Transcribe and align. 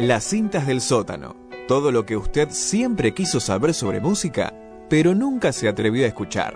Las 0.00 0.24
cintas 0.24 0.66
del 0.66 0.82
sótano. 0.82 1.36
Todo 1.66 1.90
lo 1.90 2.04
que 2.04 2.18
usted 2.18 2.50
siempre 2.50 3.14
quiso 3.14 3.40
saber 3.40 3.72
sobre 3.72 3.98
música, 3.98 4.52
pero 4.90 5.14
nunca 5.14 5.52
se 5.52 5.68
atrevió 5.68 6.04
a 6.04 6.08
escuchar. 6.08 6.54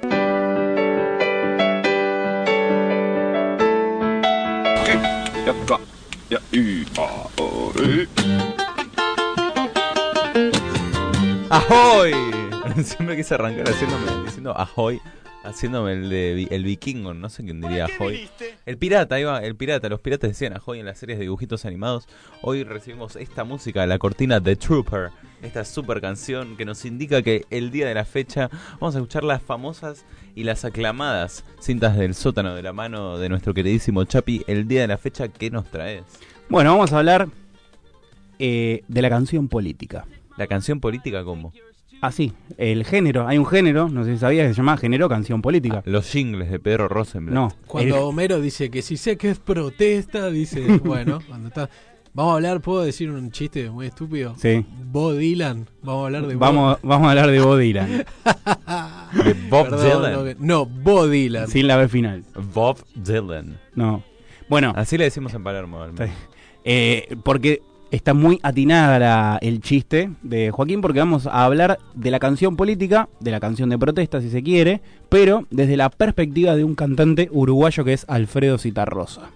¡Ahoy! 11.49 12.13
Siempre 12.85 13.17
quise 13.17 13.35
arrancar 13.35 13.71
haciéndome, 13.71 14.25
diciendo 14.25 14.53
ahoy, 14.53 15.01
haciéndome 15.43 15.93
el 15.93 16.11
de 16.11 16.49
el 16.51 16.65
vikingo, 16.65 17.15
no 17.15 17.29
sé 17.29 17.45
quién 17.45 17.61
diría 17.61 17.87
ahoy. 17.87 18.29
El 18.67 18.79
pirata, 18.79 19.15
ahí 19.17 19.25
va, 19.25 19.39
el 19.39 19.57
pirata, 19.57 19.89
los 19.89 20.01
piratas 20.01 20.31
decían 20.31 20.55
ahoy 20.55 20.81
en 20.81 20.87
las 20.87 20.99
series 20.99 21.19
de 21.19 21.25
dibujitos 21.25 21.65
animados. 21.65 22.09
Hoy 22.43 22.65
recibimos 22.65 23.17
esta 23.17 23.45
música, 23.45 23.87
la 23.87 23.99
cortina 23.99 24.41
The 24.41 24.57
Trooper, 24.57 25.11
esta 25.43 25.65
super 25.65 26.01
canción 26.01 26.57
que 26.57 26.65
nos 26.65 26.85
indica 26.85 27.23
que 27.23 27.45
el 27.51 27.71
día 27.71 27.87
de 27.87 27.95
la 27.95 28.05
fecha 28.05 28.51
vamos 28.81 28.95
a 28.95 28.99
escuchar 28.99 29.25
las 29.25 29.43
famosas 29.43 30.05
y 30.35 30.45
las 30.45 30.65
aclamadas 30.65 31.45
cintas 31.61 31.97
del 31.97 32.15
sótano 32.15 32.55
de 32.55 32.63
la 32.63 32.73
mano 32.73 33.19
de 33.19 33.29
nuestro 33.29 33.55
queridísimo 33.55 34.05
Chapi. 34.05 34.45
El 34.47 34.69
día 34.69 34.83
de 34.83 34.89
la 34.89 34.99
fecha, 34.99 35.29
¿qué 35.29 35.51
nos 35.51 35.71
traes? 35.71 36.05
Bueno, 36.49 36.73
vamos 36.73 36.93
a 36.93 36.99
hablar 36.99 37.29
eh, 38.39 38.83
de 38.89 39.03
la 39.03 39.09
canción 39.09 39.49
política. 39.49 40.07
¿La 40.37 40.47
canción 40.47 40.81
política 40.81 41.25
cómo? 41.25 41.53
Ah, 42.03 42.13
sí, 42.13 42.33
el 42.57 42.85
género, 42.85 43.27
hay 43.29 43.37
un 43.37 43.45
género, 43.47 43.89
no 43.91 44.05
sé 44.05 44.15
si 44.15 44.19
sabías, 44.21 44.47
que 44.49 44.55
se 44.55 44.59
llama 44.59 44.77
género 44.79 45.09
canción 45.09 45.43
política. 45.43 45.83
Los 45.85 46.07
jingles 46.11 46.51
de 46.51 46.59
Pedro 46.59 46.89
Rosenblatt. 46.89 47.35
No, 47.35 47.53
Cuando 47.67 47.97
el- 47.97 48.03
Homero 48.03 48.41
dice 48.41 48.71
que 48.71 48.81
si 48.83 48.97
sé 48.97 49.17
que 49.19 49.31
es 49.31 49.39
protesta, 49.39 50.31
dice, 50.31 50.65
bueno, 50.85 51.19
cuando 51.29 51.49
está... 51.49 51.69
Vamos 52.13 52.33
a 52.33 52.35
hablar, 52.37 52.61
¿puedo 52.61 52.83
decir 52.83 53.09
un 53.09 53.31
chiste 53.31 53.71
muy 53.71 53.87
estúpido? 53.87 54.35
Sí. 54.37 54.67
Bob 54.87 55.17
Dylan, 55.17 55.69
vamos 55.83 56.03
a 56.03 56.07
hablar 56.07 56.27
de 56.27 56.35
Bob- 56.35 56.41
vamos, 56.41 56.79
vamos 56.83 57.07
a 57.07 57.11
hablar 57.11 57.31
de 57.31 57.41
Bob 57.41 57.59
Dylan, 57.59 57.89
De 59.25 59.35
Bob 59.49 59.69
Perdón, 59.71 60.03
Dylan. 60.03 60.37
no, 60.41 60.65
no, 60.65 60.67
Bob 60.67 61.09
Dylan. 61.11 61.47
sin 61.49 61.67
la 61.69 61.77
B 61.77 61.87
final. 61.89 62.25
Bob 62.53 62.79
Dylan. 62.97 63.59
No. 63.77 64.03
Bueno, 64.49 64.73
Así 64.75 64.99
le 64.99 65.05
decimos 65.05 65.33
en 65.35 65.45
Palermo. 65.45 65.87
Sí. 65.97 66.05
eh, 66.65 67.17
porque 67.23 67.63
está 67.91 68.15
muy 68.15 68.39
atinada 68.43 68.99
la- 68.99 69.39
el 69.43 69.61
chiste 69.61 70.11
de 70.23 70.51
Joaquín, 70.51 70.81
porque 70.81 71.01
vamos 71.01 71.27
a 71.27 71.45
hablar 71.45 71.79
de 71.95 72.11
la 72.11 72.19
canción 72.19 72.57
política, 72.57 73.09
de 73.21 73.31
la 73.31 73.41
canción 73.41 73.69
de 73.71 73.79
protesta, 73.79 74.21
si 74.21 74.31
se 74.31 74.43
quiere, 74.43 74.81
pero 75.09 75.47
desde 75.51 75.77
la 75.77 75.91
perspectiva 75.91 76.55
de 76.57 76.65
un 76.65 76.75
cantante 76.75 77.29
uruguayo 77.33 77.85
que 77.85 77.93
es 77.93 78.05
Alfredo 78.09 78.59
Citarrosa. 78.59 79.31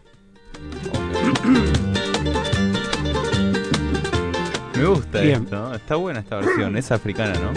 Me 4.77 4.85
gusta 4.87 5.21
Bien. 5.21 5.45
esto. 5.45 5.57
¿no? 5.57 5.75
Está 5.75 5.97
buena 5.97 6.21
esta 6.21 6.37
versión. 6.37 6.77
Es 6.77 6.91
africana, 6.93 7.35
¿no? 7.35 7.53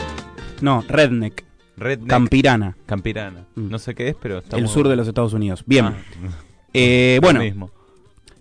No, 0.61 0.83
Redneck, 0.87 1.43
Redneck 1.75 2.09
Campirana, 2.09 2.77
Campirana. 2.85 3.45
Mm. 3.55 3.69
No 3.69 3.79
sé 3.79 3.95
qué 3.95 4.09
es, 4.09 4.15
pero 4.21 4.39
está 4.39 4.55
el 4.57 4.63
muy 4.63 4.71
sur 4.71 4.87
de 4.87 4.95
los 4.95 5.07
Estados 5.07 5.33
Unidos. 5.33 5.63
Bien. 5.65 5.85
Ah, 5.85 5.95
Eh, 6.73 7.19
bueno, 7.21 7.39
mismo. 7.39 7.71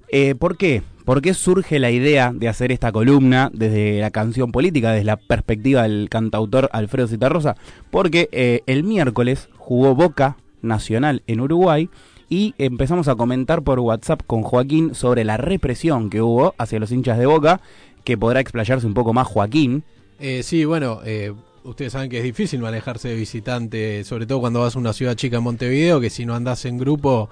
Eh, 0.08 0.34
¿Por 0.34 0.56
qué? 0.56 0.82
¿Por 1.06 1.22
qué 1.22 1.34
surge 1.34 1.78
la 1.78 1.92
idea 1.92 2.32
de 2.34 2.48
hacer 2.48 2.72
esta 2.72 2.90
columna 2.90 3.48
desde 3.54 4.00
la 4.00 4.10
canción 4.10 4.50
política, 4.50 4.90
desde 4.90 5.04
la 5.04 5.16
perspectiva 5.16 5.84
del 5.84 6.08
cantautor 6.10 6.68
Alfredo 6.72 7.06
Citarrosa? 7.06 7.54
Porque 7.92 8.28
eh, 8.32 8.62
el 8.66 8.82
miércoles 8.82 9.48
jugó 9.56 9.94
Boca 9.94 10.36
Nacional 10.62 11.22
en 11.28 11.40
Uruguay 11.40 11.88
y 12.28 12.56
empezamos 12.58 13.06
a 13.06 13.14
comentar 13.14 13.62
por 13.62 13.78
WhatsApp 13.78 14.22
con 14.26 14.42
Joaquín 14.42 14.96
sobre 14.96 15.22
la 15.22 15.36
represión 15.36 16.10
que 16.10 16.22
hubo 16.22 16.56
hacia 16.58 16.80
los 16.80 16.90
hinchas 16.90 17.18
de 17.18 17.26
Boca, 17.26 17.60
que 18.02 18.18
podrá 18.18 18.40
explayarse 18.40 18.84
un 18.84 18.94
poco 18.94 19.12
más 19.12 19.28
Joaquín. 19.28 19.84
Eh, 20.18 20.42
sí, 20.42 20.64
bueno, 20.64 21.02
eh, 21.04 21.32
ustedes 21.62 21.92
saben 21.92 22.10
que 22.10 22.18
es 22.18 22.24
difícil 22.24 22.58
manejarse 22.58 23.10
de 23.10 23.14
visitante, 23.14 24.02
sobre 24.02 24.26
todo 24.26 24.40
cuando 24.40 24.58
vas 24.58 24.74
a 24.74 24.80
una 24.80 24.92
ciudad 24.92 25.14
chica 25.14 25.36
en 25.36 25.44
Montevideo, 25.44 26.00
que 26.00 26.10
si 26.10 26.26
no 26.26 26.34
andás 26.34 26.64
en 26.64 26.78
grupo, 26.78 27.30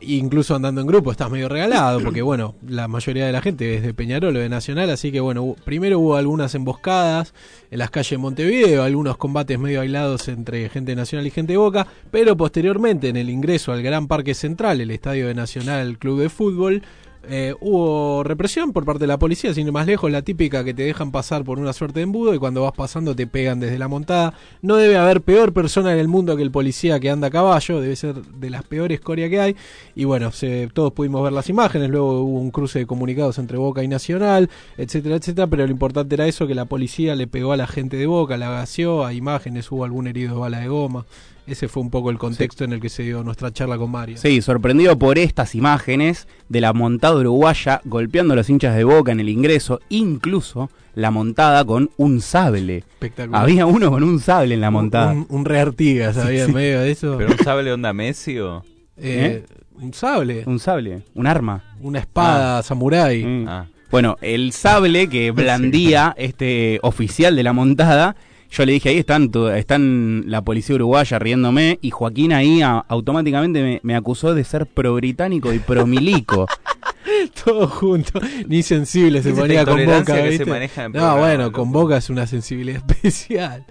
incluso 0.00 0.54
andando 0.54 0.80
en 0.80 0.86
grupo, 0.86 1.10
estás 1.10 1.30
medio 1.30 1.48
regalado, 1.48 2.00
porque 2.00 2.22
bueno, 2.22 2.54
la 2.66 2.88
mayoría 2.88 3.26
de 3.26 3.32
la 3.32 3.42
gente 3.42 3.74
es 3.74 3.82
de 3.82 3.94
Peñarol 3.94 4.36
o 4.36 4.40
de 4.40 4.48
Nacional, 4.48 4.90
así 4.90 5.12
que 5.12 5.20
bueno, 5.20 5.56
primero 5.64 5.98
hubo 5.98 6.16
algunas 6.16 6.54
emboscadas 6.54 7.34
en 7.70 7.78
las 7.78 7.90
calles 7.90 8.10
de 8.10 8.18
Montevideo, 8.18 8.82
algunos 8.82 9.16
combates 9.16 9.58
medio 9.58 9.80
aislados 9.80 10.28
entre 10.28 10.68
gente 10.68 10.94
Nacional 10.94 11.26
y 11.26 11.30
gente 11.30 11.54
de 11.54 11.58
Boca, 11.58 11.86
pero 12.10 12.36
posteriormente 12.36 13.08
en 13.08 13.16
el 13.16 13.30
ingreso 13.30 13.72
al 13.72 13.82
Gran 13.82 14.08
Parque 14.08 14.34
Central, 14.34 14.80
el 14.80 14.90
estadio 14.90 15.28
de 15.28 15.34
Nacional 15.34 15.98
Club 15.98 16.20
de 16.20 16.28
Fútbol, 16.28 16.82
eh, 17.28 17.54
hubo 17.60 18.22
represión 18.24 18.72
por 18.72 18.84
parte 18.84 19.00
de 19.00 19.06
la 19.06 19.18
policía, 19.18 19.52
sin 19.54 19.66
ir 19.66 19.72
más 19.72 19.86
lejos, 19.86 20.10
la 20.10 20.22
típica 20.22 20.64
que 20.64 20.74
te 20.74 20.82
dejan 20.82 21.10
pasar 21.10 21.44
por 21.44 21.58
una 21.58 21.72
suerte 21.72 22.00
de 22.00 22.04
embudo 22.04 22.34
y 22.34 22.38
cuando 22.38 22.62
vas 22.62 22.72
pasando 22.72 23.14
te 23.16 23.26
pegan 23.26 23.60
desde 23.60 23.78
la 23.78 23.88
montada. 23.88 24.34
No 24.62 24.76
debe 24.76 24.96
haber 24.96 25.20
peor 25.22 25.52
persona 25.52 25.92
en 25.92 25.98
el 25.98 26.08
mundo 26.08 26.36
que 26.36 26.42
el 26.42 26.50
policía 26.50 27.00
que 27.00 27.10
anda 27.10 27.28
a 27.28 27.30
caballo, 27.30 27.80
debe 27.80 27.96
ser 27.96 28.14
de 28.22 28.50
las 28.50 28.62
peores 28.64 29.00
coria 29.00 29.28
que 29.28 29.40
hay. 29.40 29.56
Y 29.94 30.04
bueno, 30.04 30.32
se- 30.32 30.68
todos 30.72 30.92
pudimos 30.92 31.22
ver 31.22 31.32
las 31.32 31.48
imágenes, 31.48 31.90
luego 31.90 32.20
hubo 32.22 32.40
un 32.40 32.50
cruce 32.50 32.80
de 32.80 32.86
comunicados 32.86 33.38
entre 33.38 33.58
Boca 33.58 33.82
y 33.82 33.88
Nacional, 33.88 34.50
etcétera, 34.76 35.16
etcétera, 35.16 35.46
pero 35.46 35.64
lo 35.66 35.72
importante 35.72 36.14
era 36.14 36.26
eso, 36.26 36.46
que 36.46 36.54
la 36.54 36.64
policía 36.66 37.14
le 37.14 37.26
pegó 37.26 37.52
a 37.52 37.56
la 37.56 37.66
gente 37.66 37.96
de 37.96 38.06
Boca, 38.06 38.36
la 38.36 38.50
gaseó, 38.50 39.04
a 39.04 39.12
imágenes, 39.12 39.70
hubo 39.72 39.84
algún 39.84 40.06
herido 40.06 40.34
de 40.34 40.40
bala 40.40 40.58
de 40.60 40.68
goma. 40.68 41.06
Ese 41.46 41.68
fue 41.68 41.82
un 41.82 41.90
poco 41.90 42.10
el 42.10 42.16
contexto 42.18 42.64
en 42.64 42.72
el 42.72 42.80
que 42.80 42.88
se 42.88 43.02
dio 43.02 43.22
nuestra 43.22 43.52
charla 43.52 43.76
con 43.76 43.90
Mario. 43.90 44.16
Sí, 44.16 44.40
sorprendido 44.40 44.98
por 44.98 45.18
estas 45.18 45.54
imágenes 45.54 46.26
de 46.48 46.60
la 46.62 46.72
montada 46.72 47.16
uruguaya 47.16 47.82
golpeando 47.84 48.32
a 48.32 48.36
los 48.36 48.48
hinchas 48.48 48.74
de 48.76 48.84
Boca 48.84 49.12
en 49.12 49.20
el 49.20 49.28
ingreso, 49.28 49.80
incluso 49.90 50.70
la 50.94 51.10
montada 51.10 51.64
con 51.64 51.90
un 51.98 52.20
sable. 52.22 52.78
Espectacular. 52.78 53.42
Había 53.42 53.66
uno 53.66 53.90
con 53.90 54.02
un 54.04 54.20
sable 54.20 54.54
en 54.54 54.60
la 54.62 54.70
montada. 54.70 55.12
Un, 55.12 55.26
un 55.28 55.44
re 55.44 55.60
Artigas 55.60 56.16
había 56.16 56.44
sí. 56.44 56.50
en 56.50 56.54
medio 56.56 56.80
de 56.80 56.90
eso. 56.92 57.16
¿Pero 57.18 57.32
un 57.32 57.38
sable 57.38 57.72
onda 57.72 57.92
Messi 57.92 58.38
o...? 58.38 58.64
Eh, 58.96 59.44
Un 59.80 59.92
sable, 59.92 60.44
Un 60.46 60.58
sable, 60.60 61.02
un 61.14 61.26
arma. 61.26 61.62
una 61.80 61.98
espada 61.98 62.62
samurái. 62.62 63.24
Mm. 63.24 63.44
Ah, 63.48 63.66
Bueno, 63.90 64.16
el 64.22 64.52
sable 64.52 65.08
que 65.08 65.30
blandía 65.32 66.14
este 66.16 66.78
oficial 66.82 67.34
de 67.36 67.42
la 67.42 67.52
montada, 67.52 68.14
yo 68.54 68.64
le 68.64 68.72
dije, 68.72 68.88
ahí 68.90 68.98
están, 68.98 69.30
están 69.56 70.24
la 70.26 70.42
policía 70.42 70.76
uruguaya 70.76 71.18
riéndome, 71.18 71.78
y 71.82 71.90
Joaquín 71.90 72.32
ahí 72.32 72.62
a- 72.62 72.78
automáticamente 72.88 73.62
me, 73.62 73.80
me 73.82 73.94
acusó 73.96 74.34
de 74.34 74.44
ser 74.44 74.66
pro-británico 74.66 75.52
y 75.52 75.58
pro-milico. 75.58 76.46
Todo 77.44 77.68
junto. 77.68 78.20
Ni 78.46 78.62
sensible 78.62 79.22
se 79.22 79.32
ponía 79.32 79.64
con 79.64 79.84
boca. 79.84 80.14
que 80.14 80.22
se 80.22 80.28
¿viste? 80.30 80.44
maneja 80.46 80.84
en 80.84 80.92
no, 80.92 80.98
programa, 80.98 81.20
bueno, 81.20 81.42
loco. 81.44 81.60
con 81.60 81.72
boca 81.72 81.96
es 81.96 82.10
una 82.10 82.26
sensibilidad 82.26 82.82
especial. 82.90 83.64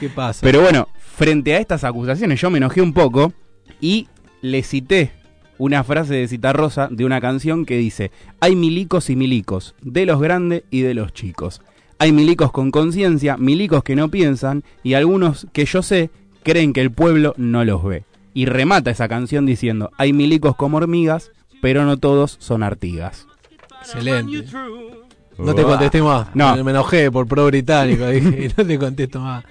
¿Qué 0.00 0.08
pasa? 0.08 0.40
Pero 0.42 0.60
bueno, 0.62 0.88
frente 0.98 1.54
a 1.54 1.58
estas 1.58 1.84
acusaciones 1.84 2.40
yo 2.40 2.50
me 2.50 2.58
enojé 2.58 2.80
un 2.82 2.92
poco 2.92 3.32
y 3.80 4.08
le 4.42 4.62
cité 4.62 5.12
una 5.58 5.84
frase 5.84 6.14
de 6.14 6.28
Citarrosa 6.28 6.88
de 6.90 7.04
una 7.04 7.20
canción 7.20 7.64
que 7.64 7.76
dice, 7.76 8.10
hay 8.40 8.56
milicos 8.56 9.08
y 9.10 9.16
milicos, 9.16 9.74
de 9.82 10.04
los 10.06 10.20
grandes 10.20 10.64
y 10.70 10.80
de 10.82 10.94
los 10.94 11.12
chicos. 11.12 11.60
Hay 12.04 12.12
milicos 12.12 12.52
con 12.52 12.70
conciencia, 12.70 13.38
milicos 13.38 13.82
que 13.82 13.96
no 13.96 14.10
piensan 14.10 14.62
y 14.82 14.92
algunos 14.92 15.46
que 15.54 15.64
yo 15.64 15.80
sé 15.80 16.10
creen 16.42 16.74
que 16.74 16.82
el 16.82 16.90
pueblo 16.90 17.32
no 17.38 17.64
los 17.64 17.82
ve. 17.82 18.04
Y 18.34 18.44
remata 18.44 18.90
esa 18.90 19.08
canción 19.08 19.46
diciendo, 19.46 19.90
hay 19.96 20.12
milicos 20.12 20.54
como 20.54 20.76
hormigas, 20.76 21.30
pero 21.62 21.86
no 21.86 21.96
todos 21.96 22.36
son 22.40 22.62
artigas. 22.62 23.26
Excelente. 23.80 24.44
No 25.38 25.54
te 25.54 25.62
contesté 25.62 26.02
más. 26.02 26.28
No. 26.34 26.62
Me 26.62 26.72
enojé 26.72 27.10
por 27.10 27.26
pro 27.26 27.46
británico. 27.46 28.06
Dije, 28.10 28.52
no 28.54 28.66
te 28.66 28.78
contesto 28.78 29.20
más. 29.20 29.46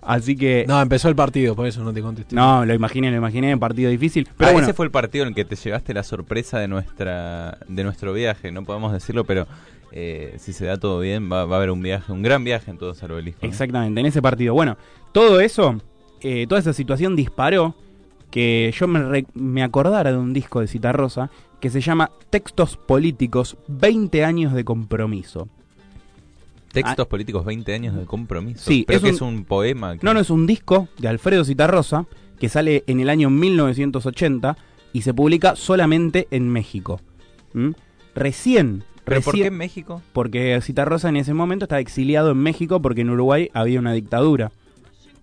Así 0.00 0.36
que... 0.36 0.66
No, 0.68 0.80
empezó 0.80 1.08
el 1.08 1.16
partido, 1.16 1.56
por 1.56 1.66
eso 1.66 1.82
no 1.82 1.92
te 1.92 2.02
contesté. 2.02 2.36
No, 2.36 2.64
lo 2.64 2.72
imaginé, 2.72 3.10
lo 3.10 3.16
imaginé, 3.16 3.58
partido 3.58 3.90
difícil. 3.90 4.28
Pero 4.36 4.50
Ah, 4.50 4.52
bueno, 4.52 4.68
ese 4.68 4.74
fue 4.74 4.86
el 4.86 4.92
partido 4.92 5.24
en 5.24 5.30
el 5.30 5.34
que 5.34 5.44
te 5.44 5.56
llevaste 5.56 5.92
la 5.92 6.04
sorpresa 6.04 6.60
de 6.60 6.68
nuestra 6.68 7.58
de 7.66 7.82
nuestro 7.82 8.12
viaje. 8.12 8.52
No 8.52 8.62
podemos 8.62 8.92
decirlo, 8.92 9.24
pero 9.24 9.48
eh, 9.92 10.34
si 10.38 10.52
se 10.52 10.66
da 10.66 10.76
todo 10.78 11.00
bien, 11.00 11.30
va, 11.30 11.44
va 11.44 11.56
a 11.56 11.58
haber 11.58 11.70
un 11.70 11.82
viaje, 11.82 12.12
un 12.12 12.22
gran 12.22 12.44
viaje 12.44 12.70
en 12.70 12.78
todo 12.78 12.94
el 13.00 13.10
obelisco. 13.12 13.40
¿no? 13.42 13.48
Exactamente, 13.48 14.00
en 14.00 14.06
ese 14.06 14.22
partido. 14.22 14.54
Bueno, 14.54 14.76
todo 15.12 15.40
eso, 15.40 15.80
eh, 16.20 16.46
toda 16.48 16.60
esa 16.60 16.72
situación 16.72 17.16
disparó 17.16 17.74
que 18.30 18.72
yo 18.78 18.86
me, 18.86 19.02
re- 19.02 19.26
me 19.34 19.62
acordara 19.62 20.12
de 20.12 20.18
un 20.18 20.32
disco 20.32 20.60
de 20.60 20.68
Citarrosa 20.68 21.30
que 21.60 21.70
se 21.70 21.80
llama 21.80 22.10
Textos 22.30 22.76
Políticos, 22.76 23.56
20 23.68 24.24
años 24.24 24.52
de 24.54 24.64
compromiso. 24.64 25.48
Textos 26.72 27.08
políticos, 27.08 27.44
20 27.44 27.74
años 27.74 27.96
de 27.96 28.04
compromiso. 28.04 28.60
Sí, 28.70 28.84
pero 28.86 28.98
es 28.98 29.02
que 29.02 29.08
un- 29.10 29.14
es 29.16 29.20
un 29.20 29.44
poema. 29.44 29.96
que- 29.98 30.06
No, 30.06 30.14
no, 30.14 30.20
es 30.20 30.30
un 30.30 30.46
disco 30.46 30.86
de 30.98 31.08
Alfredo 31.08 31.44
Citarrosa 31.44 32.06
que 32.38 32.48
sale 32.48 32.84
en 32.86 33.00
el 33.00 33.10
año 33.10 33.28
1980 33.28 34.56
y 34.92 35.02
se 35.02 35.12
publica 35.12 35.56
solamente 35.56 36.28
en 36.30 36.48
México. 36.48 37.00
¿Mm? 37.54 37.70
Recién, 38.14 38.84
¿Pero 39.04 39.20
por 39.22 39.34
qué 39.34 39.46
en 39.46 39.56
México? 39.56 40.02
porque 40.12 40.58
Citarrosa 40.62 41.08
en 41.08 41.16
ese 41.16 41.34
momento 41.34 41.64
estaba 41.64 41.80
exiliado 41.80 42.30
en 42.30 42.38
México 42.38 42.80
porque 42.80 43.00
en 43.00 43.10
Uruguay 43.10 43.50
había 43.54 43.80
una 43.80 43.92
dictadura. 43.92 44.52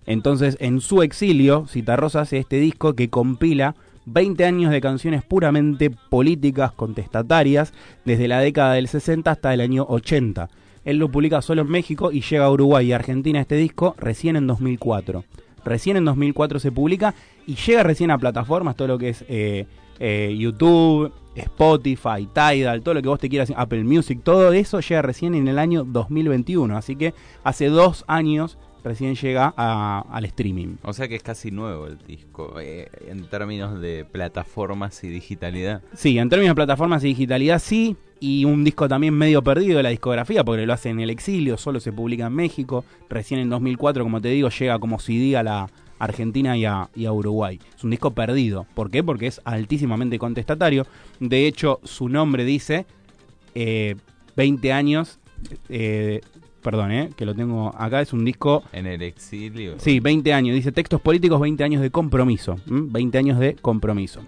Entonces, 0.06 0.56
en 0.60 0.80
su 0.80 1.02
exilio, 1.02 1.66
Citarrosa 1.68 2.22
hace 2.22 2.38
este 2.38 2.58
disco 2.58 2.94
que 2.94 3.10
compila 3.10 3.74
20 4.06 4.44
años 4.44 4.70
de 4.72 4.80
canciones 4.80 5.22
puramente 5.22 5.90
políticas, 5.90 6.72
contestatarias, 6.72 7.72
desde 8.04 8.28
la 8.28 8.40
década 8.40 8.74
del 8.74 8.88
60 8.88 9.30
hasta 9.30 9.52
el 9.52 9.60
año 9.60 9.84
80. 9.88 10.48
Él 10.84 10.96
lo 10.96 11.10
publica 11.10 11.42
solo 11.42 11.62
en 11.62 11.68
México 11.68 12.10
y 12.10 12.22
llega 12.22 12.46
a 12.46 12.50
Uruguay 12.50 12.86
y 12.86 12.92
Argentina 12.92 13.40
este 13.40 13.56
disco 13.56 13.94
recién 13.98 14.36
en 14.36 14.46
2004. 14.46 15.24
Recién 15.64 15.98
en 15.98 16.06
2004 16.06 16.58
se 16.60 16.72
publica 16.72 17.14
y 17.46 17.56
llega 17.56 17.82
recién 17.82 18.10
a 18.10 18.18
plataformas, 18.18 18.76
todo 18.76 18.88
lo 18.88 18.98
que 18.98 19.10
es 19.10 19.24
eh, 19.28 19.66
eh, 20.00 20.34
YouTube, 20.38 21.12
Spotify, 21.38 22.26
Tidal, 22.32 22.82
todo 22.82 22.94
lo 22.94 23.02
que 23.02 23.08
vos 23.08 23.18
te 23.18 23.28
quieras, 23.28 23.52
Apple 23.56 23.84
Music, 23.84 24.20
todo 24.22 24.52
eso 24.52 24.80
llega 24.80 25.02
recién 25.02 25.34
en 25.34 25.48
el 25.48 25.58
año 25.58 25.84
2021. 25.84 26.76
Así 26.76 26.96
que 26.96 27.14
hace 27.44 27.66
dos 27.66 28.04
años 28.06 28.58
recién 28.84 29.16
llega 29.16 29.52
a- 29.56 30.04
al 30.10 30.24
streaming. 30.24 30.76
O 30.82 30.92
sea 30.92 31.08
que 31.08 31.16
es 31.16 31.22
casi 31.22 31.50
nuevo 31.50 31.86
el 31.86 31.98
disco, 32.06 32.54
eh, 32.60 32.88
en 33.08 33.28
términos 33.28 33.80
de 33.80 34.04
plataformas 34.04 35.02
y 35.04 35.08
digitalidad. 35.08 35.82
Sí, 35.94 36.18
en 36.18 36.28
términos 36.28 36.52
de 36.52 36.56
plataformas 36.56 37.02
y 37.04 37.08
digitalidad 37.08 37.58
sí, 37.58 37.96
y 38.20 38.44
un 38.44 38.64
disco 38.64 38.88
también 38.88 39.14
medio 39.14 39.42
perdido 39.42 39.76
de 39.76 39.82
la 39.82 39.88
discografía 39.90 40.44
porque 40.44 40.64
lo 40.66 40.72
hace 40.72 40.90
en 40.90 41.00
el 41.00 41.10
exilio, 41.10 41.56
solo 41.56 41.80
se 41.80 41.92
publica 41.92 42.26
en 42.26 42.32
México, 42.34 42.84
recién 43.08 43.40
en 43.40 43.50
2004, 43.50 44.02
como 44.04 44.20
te 44.20 44.28
digo, 44.28 44.48
llega 44.48 44.78
como 44.78 44.98
CD 44.98 45.36
a 45.36 45.42
la 45.42 45.68
Argentina 45.98 46.56
y 46.56 46.64
a, 46.64 46.88
y 46.94 47.06
a 47.06 47.12
Uruguay. 47.12 47.58
Es 47.76 47.84
un 47.84 47.90
disco 47.90 48.12
perdido. 48.12 48.66
¿Por 48.74 48.90
qué? 48.90 49.02
Porque 49.02 49.26
es 49.26 49.40
altísimamente 49.44 50.18
contestatario. 50.18 50.86
De 51.20 51.46
hecho, 51.46 51.80
su 51.84 52.08
nombre 52.08 52.44
dice 52.44 52.86
eh, 53.54 53.96
20 54.36 54.72
años, 54.72 55.18
eh, 55.68 56.20
perdón, 56.62 56.92
eh, 56.92 57.10
que 57.16 57.26
lo 57.26 57.34
tengo 57.34 57.74
acá, 57.76 58.00
es 58.00 58.12
un 58.12 58.24
disco 58.24 58.62
En 58.72 58.86
el 58.86 59.02
exilio. 59.02 59.74
Sí, 59.78 60.00
20 60.00 60.32
años. 60.32 60.54
Dice 60.54 60.72
textos 60.72 61.00
políticos, 61.00 61.40
20 61.40 61.64
años 61.64 61.82
de 61.82 61.90
compromiso. 61.90 62.56
¿m? 62.68 62.86
20 62.90 63.18
años 63.18 63.38
de 63.38 63.54
compromiso. 63.54 64.22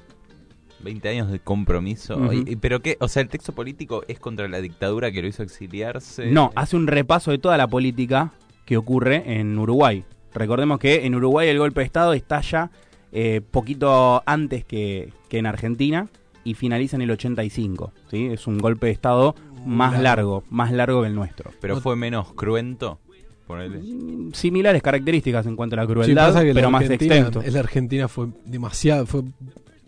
20 0.82 1.08
años 1.08 1.30
de 1.30 1.40
compromiso. 1.40 2.18
¿Pero 2.60 2.80
qué? 2.80 2.96
O 3.00 3.08
sea, 3.08 3.22
el 3.22 3.28
texto 3.28 3.54
político 3.54 4.02
es 4.08 4.18
contra 4.18 4.48
la 4.48 4.60
dictadura 4.60 5.12
que 5.12 5.20
lo 5.22 5.28
hizo 5.28 5.42
exiliarse. 5.42 6.30
No, 6.30 6.52
hace 6.54 6.76
un 6.76 6.86
repaso 6.86 7.30
de 7.30 7.38
toda 7.38 7.56
la 7.56 7.68
política 7.68 8.32
que 8.64 8.76
ocurre 8.76 9.38
en 9.38 9.58
Uruguay. 9.58 10.04
Recordemos 10.34 10.78
que 10.78 11.06
en 11.06 11.14
Uruguay 11.14 11.48
el 11.48 11.58
golpe 11.58 11.80
de 11.80 11.86
Estado 11.86 12.12
estalla 12.12 12.70
eh, 13.12 13.40
poquito 13.50 14.22
antes 14.26 14.64
que, 14.64 15.12
que 15.28 15.38
en 15.38 15.46
Argentina 15.46 16.08
y 16.44 16.54
finaliza 16.54 16.96
en 16.96 17.02
el 17.02 17.10
85. 17.10 17.92
¿sí? 18.10 18.26
Es 18.26 18.46
un 18.46 18.58
golpe 18.58 18.86
de 18.86 18.92
Estado 18.92 19.34
más 19.66 19.92
Largo. 19.92 20.02
largo, 20.02 20.44
más 20.50 20.72
largo 20.72 21.02
que 21.02 21.08
el 21.08 21.14
nuestro. 21.14 21.50
Pero 21.60 21.80
fue 21.80 21.96
menos 21.96 22.32
cruento. 22.32 22.98
Ponele. 23.46 23.80
Similares 24.32 24.80
características 24.80 25.44
en 25.46 25.56
cuanto 25.56 25.74
a 25.74 25.78
la 25.78 25.82
Sí, 25.86 25.92
crueldad, 25.92 26.28
pasa 26.28 26.40
que 26.42 26.48
la 26.48 26.54
pero 26.54 26.70
más 26.70 26.82
Argentina- 26.82 27.16
extenso. 27.16 27.42
En 27.46 27.52
la 27.52 27.60
Argentina 27.60 28.08
fue 28.08 28.28
demasiado, 28.44 29.06
fue 29.06 29.22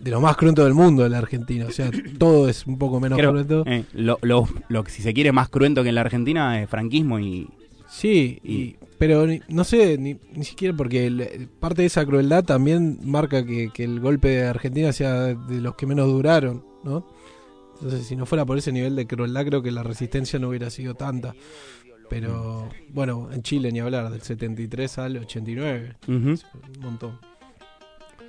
de 0.01 0.11
lo 0.11 0.21
más 0.21 0.37
cruento 0.37 0.65
del 0.65 0.75
mundo 0.75 1.09
la 1.09 1.19
Argentina. 1.19 1.67
O 1.67 1.71
sea, 1.71 1.89
todo 2.19 2.49
es 2.49 2.67
un 2.67 2.77
poco 2.77 2.99
menos 2.99 3.17
Creo- 3.17 3.31
cruento. 3.31 3.63
eh, 3.67 3.85
lo, 3.95 4.19
lo- 4.23 4.49
lo 4.69 4.83
que 4.83 4.91
si 4.91 5.01
se 5.03 5.15
quiere 5.15 5.31
más 5.31 5.49
cruento 5.49 5.85
que 5.85 5.91
en 5.91 5.95
la 5.95 6.01
Argentina 6.01 6.61
es 6.61 6.69
franquismo 6.69 7.21
y, 7.21 7.49
Sí, 7.89 8.41
y, 8.43 8.77
pero 9.03 9.27
ni- 9.27 9.41
no 9.49 9.65
sé, 9.65 9.99
ni, 9.99 10.17
ni 10.33 10.45
siquiera 10.45 10.77
porque 10.77 11.07
el- 11.09 11.49
parte 11.59 11.83
de 11.83 11.87
esa 11.87 12.07
crueldad 12.07 12.45
también 12.45 13.01
marca 13.03 13.45
que, 13.45 13.71
que 13.75 13.83
el 13.83 13.99
golpe 13.99 14.29
de 14.29 14.47
Argentina 14.47 14.93
sea 14.93 15.35
de 15.35 15.61
los 15.61 15.75
que 15.75 15.87
menos 15.87 16.07
duraron, 16.07 16.65
¿no? 16.85 17.05
Entonces, 17.75 18.07
si 18.07 18.15
no 18.15 18.27
fuera 18.27 18.45
por 18.47 18.59
ese 18.59 18.71
nivel 18.71 18.95
de 18.95 19.09
crueldad, 19.09 19.45
creo 19.45 19.61
que 19.61 19.73
la 19.73 19.83
resistencia 19.83 20.39
no 20.39 20.51
hubiera 20.51 20.71
sido 20.71 20.95
tanta. 20.95 21.35
Pero, 22.09 22.69
bueno, 22.91 23.29
en 23.33 23.43
Chile 23.43 23.73
ni 23.73 23.81
hablar, 23.81 24.09
del 24.09 24.23
73 24.23 24.99
al 24.99 25.17
89, 25.17 25.97
Ujú. 26.07 26.15
un 26.15 26.39
montón. 26.81 27.19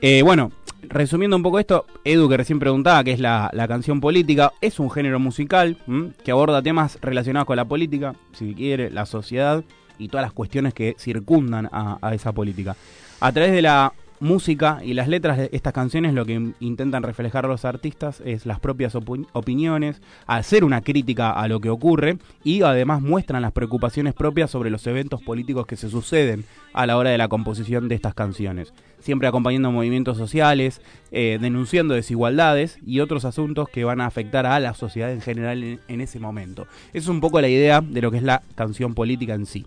Eh, 0.02 0.24
bueno, 0.24 0.52
resumiendo 0.90 1.38
un 1.38 1.44
poco 1.44 1.60
esto, 1.60 1.86
Edu 2.04 2.28
que 2.30 2.38
recién 2.38 2.58
preguntaba 2.58 3.04
qué 3.04 3.12
es 3.12 3.20
la, 3.20 3.52
la 3.54 3.68
canción 3.68 4.02
política, 4.02 4.54
es 4.60 4.80
un 4.80 4.90
género 4.90 5.20
musical 5.20 5.78
¿m? 5.88 6.14
que 6.24 6.32
aborda 6.32 6.64
temas 6.64 6.98
relacionados 7.00 7.46
con 7.46 7.58
la 7.58 7.66
política, 7.66 8.16
si 8.32 8.56
quiere, 8.56 8.90
la 8.90 9.06
sociedad 9.06 9.64
y 9.98 10.08
todas 10.08 10.26
las 10.26 10.34
cuestiones 10.34 10.74
que 10.74 10.96
circundan 10.98 11.70
a, 11.72 11.98
esa 12.14 12.32
política. 12.32 12.76
A 13.20 13.32
través 13.32 13.52
de 13.52 13.62
la 13.62 13.94
música 14.20 14.80
y 14.84 14.94
las 14.94 15.08
letras 15.08 15.38
de 15.38 15.50
estas 15.52 15.74
canciones 15.74 16.14
lo 16.14 16.26
que 16.26 16.34
in- 16.34 16.56
intentan 16.62 17.04
reflejar 17.04 17.46
los 17.46 17.66
artistas 17.66 18.22
es 18.26 18.46
las 18.46 18.60
propias 18.60 18.96
opiniones, 18.96 20.02
hacer 20.28 20.64
una 20.64 20.82
crítica 20.82 21.32
a 21.32 21.48
lo 21.48 21.60
que 21.60 21.70
ocurre 21.70 22.18
y 22.44 22.62
además 22.62 23.02
muestran 23.02 23.42
las 23.42 23.52
preocupaciones 23.52 24.14
propias 24.14 24.50
sobre 24.50 24.70
los 24.70 24.88
eventos 24.88 25.22
políticos 25.22 25.66
que 25.68 25.76
se 25.76 25.90
suceden 25.90 26.46
a 26.74 26.86
la 26.86 26.98
hora 26.98 27.10
de 27.10 27.18
la 27.18 27.28
composición 27.28 27.90
de 27.90 27.96
estas 27.96 28.14
canciones 28.14 28.74
siempre 29.04 29.28
acompañando 29.28 29.72
movimientos 29.72 30.18
sociales, 30.18 30.82
eh, 31.12 31.38
denunciando 31.40 31.94
desigualdades 31.94 32.80
y 32.86 33.02
otros 33.02 33.26
asuntos 33.26 33.68
que 33.68 33.84
van 33.84 34.00
a 34.00 34.06
afectar 34.06 34.46
a 34.46 34.60
la 34.60 34.74
sociedad 34.74 35.12
en 35.12 35.22
general 35.22 35.80
en, 35.88 36.02
ese 36.02 36.20
momento. 36.20 36.68
Es 36.94 37.08
un 37.08 37.20
poco 37.20 37.42
la 37.42 37.50
idea 37.50 37.82
de 37.82 38.02
lo 38.02 38.12
que 38.12 38.18
es 38.18 38.24
la 38.24 38.42
canción 38.56 38.96
política 38.96 39.34
en 39.34 39.46
sí. 39.46 39.66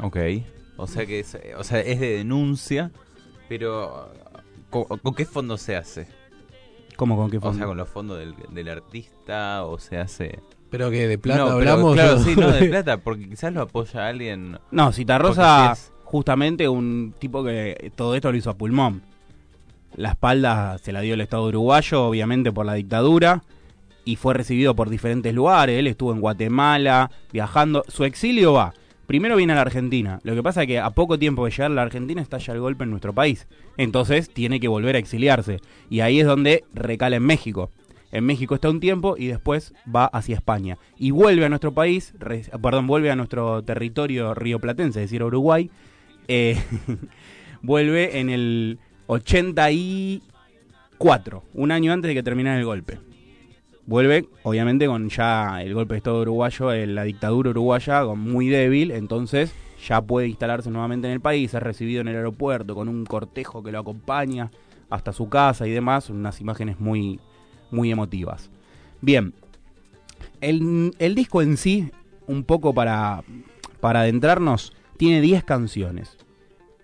Ok. 0.00 0.16
O 0.76 0.86
sea 0.86 1.06
que 1.06 1.20
es, 1.20 1.38
o 1.56 1.62
sea, 1.64 1.80
es 1.80 2.00
de 2.00 2.16
denuncia, 2.18 2.90
pero 3.48 4.10
¿con, 4.70 4.84
con 4.84 5.14
qué 5.14 5.24
fondo 5.24 5.56
se 5.56 5.76
hace? 5.76 6.08
¿Cómo 6.96 7.16
con 7.16 7.30
qué 7.30 7.38
O 7.38 7.40
fondo? 7.40 7.58
sea, 7.58 7.66
con 7.66 7.76
los 7.76 7.88
fondos 7.88 8.18
del, 8.18 8.34
del 8.50 8.68
artista 8.68 9.64
o 9.64 9.78
se 9.78 9.98
hace... 9.98 10.38
Pero 10.70 10.90
que 10.90 11.06
de 11.06 11.18
plata 11.18 11.38
no, 11.40 11.44
pero, 11.58 11.70
hablamos. 11.72 11.94
claro, 11.94 12.16
o- 12.16 12.18
sí, 12.18 12.34
no, 12.36 12.50
de 12.50 12.68
plata, 12.68 12.96
porque 12.98 13.28
quizás 13.28 13.52
lo 13.52 13.62
apoya 13.62 14.08
alguien... 14.08 14.58
No, 14.72 14.92
Citarrosa, 14.92 15.72
es- 15.72 15.92
justamente 16.02 16.68
un 16.68 17.14
tipo 17.18 17.44
que 17.44 17.92
todo 17.94 18.14
esto 18.16 18.32
lo 18.32 18.38
hizo 18.38 18.50
a 18.50 18.54
pulmón. 18.54 19.02
La 19.96 20.10
espalda 20.10 20.78
se 20.78 20.90
la 20.92 21.00
dio 21.02 21.14
el 21.14 21.20
Estado 21.20 21.44
uruguayo, 21.46 22.04
obviamente 22.04 22.50
por 22.50 22.66
la 22.66 22.74
dictadura, 22.74 23.44
y 24.04 24.16
fue 24.16 24.34
recibido 24.34 24.74
por 24.74 24.90
diferentes 24.90 25.32
lugares. 25.32 25.78
Él 25.78 25.86
estuvo 25.86 26.12
en 26.12 26.20
Guatemala, 26.20 27.10
viajando. 27.32 27.84
Su 27.88 28.04
exilio 28.04 28.52
va. 28.54 28.74
Primero 29.06 29.36
viene 29.36 29.52
a 29.52 29.56
la 29.56 29.62
Argentina. 29.62 30.20
Lo 30.22 30.34
que 30.34 30.42
pasa 30.42 30.62
es 30.62 30.68
que 30.68 30.78
a 30.78 30.90
poco 30.90 31.18
tiempo 31.18 31.44
de 31.44 31.50
llegar 31.50 31.70
a 31.70 31.74
la 31.74 31.82
Argentina 31.82 32.22
estalla 32.22 32.54
el 32.54 32.60
golpe 32.60 32.84
en 32.84 32.90
nuestro 32.90 33.12
país. 33.12 33.46
Entonces 33.76 34.30
tiene 34.30 34.60
que 34.60 34.68
volver 34.68 34.96
a 34.96 34.98
exiliarse. 34.98 35.60
Y 35.90 36.00
ahí 36.00 36.20
es 36.20 36.26
donde 36.26 36.64
recala 36.72 37.16
en 37.16 37.24
México. 37.24 37.70
En 38.12 38.24
México 38.24 38.54
está 38.54 38.70
un 38.70 38.80
tiempo 38.80 39.16
y 39.18 39.26
después 39.26 39.74
va 39.94 40.06
hacia 40.06 40.36
España. 40.36 40.78
Y 40.96 41.10
vuelve 41.10 41.44
a 41.44 41.48
nuestro 41.48 41.74
país, 41.74 42.14
perdón, 42.62 42.86
vuelve 42.86 43.10
a 43.10 43.16
nuestro 43.16 43.62
territorio 43.62 44.34
rioplatense, 44.34 45.00
es 45.00 45.10
decir, 45.10 45.22
a 45.22 45.26
Uruguay. 45.26 45.70
Eh, 46.28 46.56
vuelve 47.62 48.20
en 48.20 48.30
el 48.30 48.78
84, 49.08 51.42
un 51.54 51.72
año 51.72 51.92
antes 51.92 52.08
de 52.08 52.14
que 52.14 52.22
terminara 52.22 52.58
el 52.58 52.64
golpe. 52.64 53.00
Vuelve, 53.86 54.28
obviamente, 54.42 54.86
con 54.86 55.10
ya 55.10 55.62
el 55.62 55.74
golpe 55.74 55.94
de 55.94 55.98
Estado 55.98 56.22
uruguayo, 56.22 56.72
eh, 56.72 56.86
la 56.86 57.04
dictadura 57.04 57.50
uruguaya 57.50 58.04
muy 58.06 58.48
débil, 58.48 58.90
entonces 58.90 59.52
ya 59.86 60.00
puede 60.00 60.28
instalarse 60.28 60.70
nuevamente 60.70 61.06
en 61.06 61.12
el 61.12 61.20
país, 61.20 61.52
es 61.52 61.62
recibido 61.62 62.00
en 62.00 62.08
el 62.08 62.16
aeropuerto 62.16 62.74
con 62.74 62.88
un 62.88 63.04
cortejo 63.04 63.62
que 63.62 63.72
lo 63.72 63.80
acompaña 63.80 64.50
hasta 64.88 65.12
su 65.12 65.28
casa 65.28 65.66
y 65.66 65.70
demás, 65.70 66.08
unas 66.08 66.40
imágenes 66.40 66.80
muy, 66.80 67.20
muy 67.70 67.90
emotivas. 67.90 68.50
Bien, 69.02 69.34
el, 70.40 70.94
el 70.98 71.14
disco 71.14 71.42
en 71.42 71.58
sí, 71.58 71.90
un 72.26 72.44
poco 72.44 72.72
para, 72.72 73.22
para 73.80 74.00
adentrarnos, 74.00 74.72
tiene 74.96 75.20
10 75.20 75.44
canciones. 75.44 76.16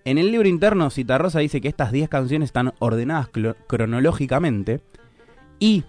En 0.03 0.17
el 0.17 0.31
libro 0.31 0.47
interno, 0.47 0.89
Citarrosa 0.89 1.39
dice 1.39 1.61
que 1.61 1.67
estas 1.67 1.91
10 1.91 2.09
canciones 2.09 2.49
están 2.49 2.73
ordenadas 2.79 3.29
cronológicamente 3.67 4.81
y, 5.59 5.83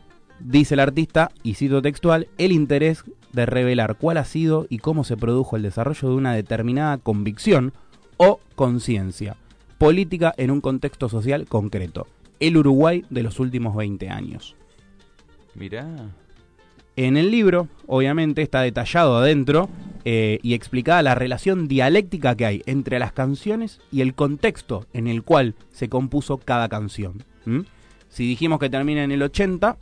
dice 0.44 0.74
el 0.74 0.80
artista, 0.80 1.30
y 1.42 1.54
cito 1.54 1.82
textual, 1.82 2.28
el 2.38 2.52
interés 2.52 3.04
de 3.32 3.46
revelar 3.46 3.96
cuál 3.96 4.18
ha 4.18 4.24
sido 4.24 4.66
y 4.68 4.78
cómo 4.78 5.04
se 5.04 5.16
produjo 5.16 5.56
el 5.56 5.62
desarrollo 5.62 6.08
de 6.08 6.14
una 6.14 6.34
determinada 6.34 6.98
convicción 6.98 7.72
o 8.16 8.40
conciencia 8.54 9.36
política 9.78 10.32
en 10.36 10.52
un 10.52 10.60
contexto 10.60 11.08
social 11.08 11.46
concreto. 11.48 12.06
El 12.38 12.56
Uruguay 12.56 13.04
de 13.10 13.24
los 13.24 13.40
últimos 13.40 13.74
20 13.74 14.10
años. 14.10 14.54
Mirá. 15.56 15.88
En 16.94 17.16
el 17.16 17.32
libro, 17.32 17.66
obviamente, 17.88 18.42
está 18.42 18.60
detallado 18.60 19.16
adentro 19.16 19.68
eh, 20.04 20.38
y 20.40 20.54
explicada 20.54 21.02
la 21.02 21.16
relación 21.16 21.66
dialéctica 21.66 22.36
que 22.36 22.46
hay 22.46 22.62
entre 22.66 23.00
las 23.00 23.12
canciones 23.12 23.80
y 23.90 24.02
el 24.02 24.14
contexto 24.14 24.86
en 24.92 25.08
el 25.08 25.24
cual 25.24 25.56
se 25.70 25.88
compuso 25.88 26.38
cada 26.38 26.68
canción. 26.68 27.24
Si 28.08 28.24
dijimos 28.24 28.60
que 28.60 28.70
termina 28.70 29.02
en 29.02 29.10
el 29.10 29.22
80 29.22 29.78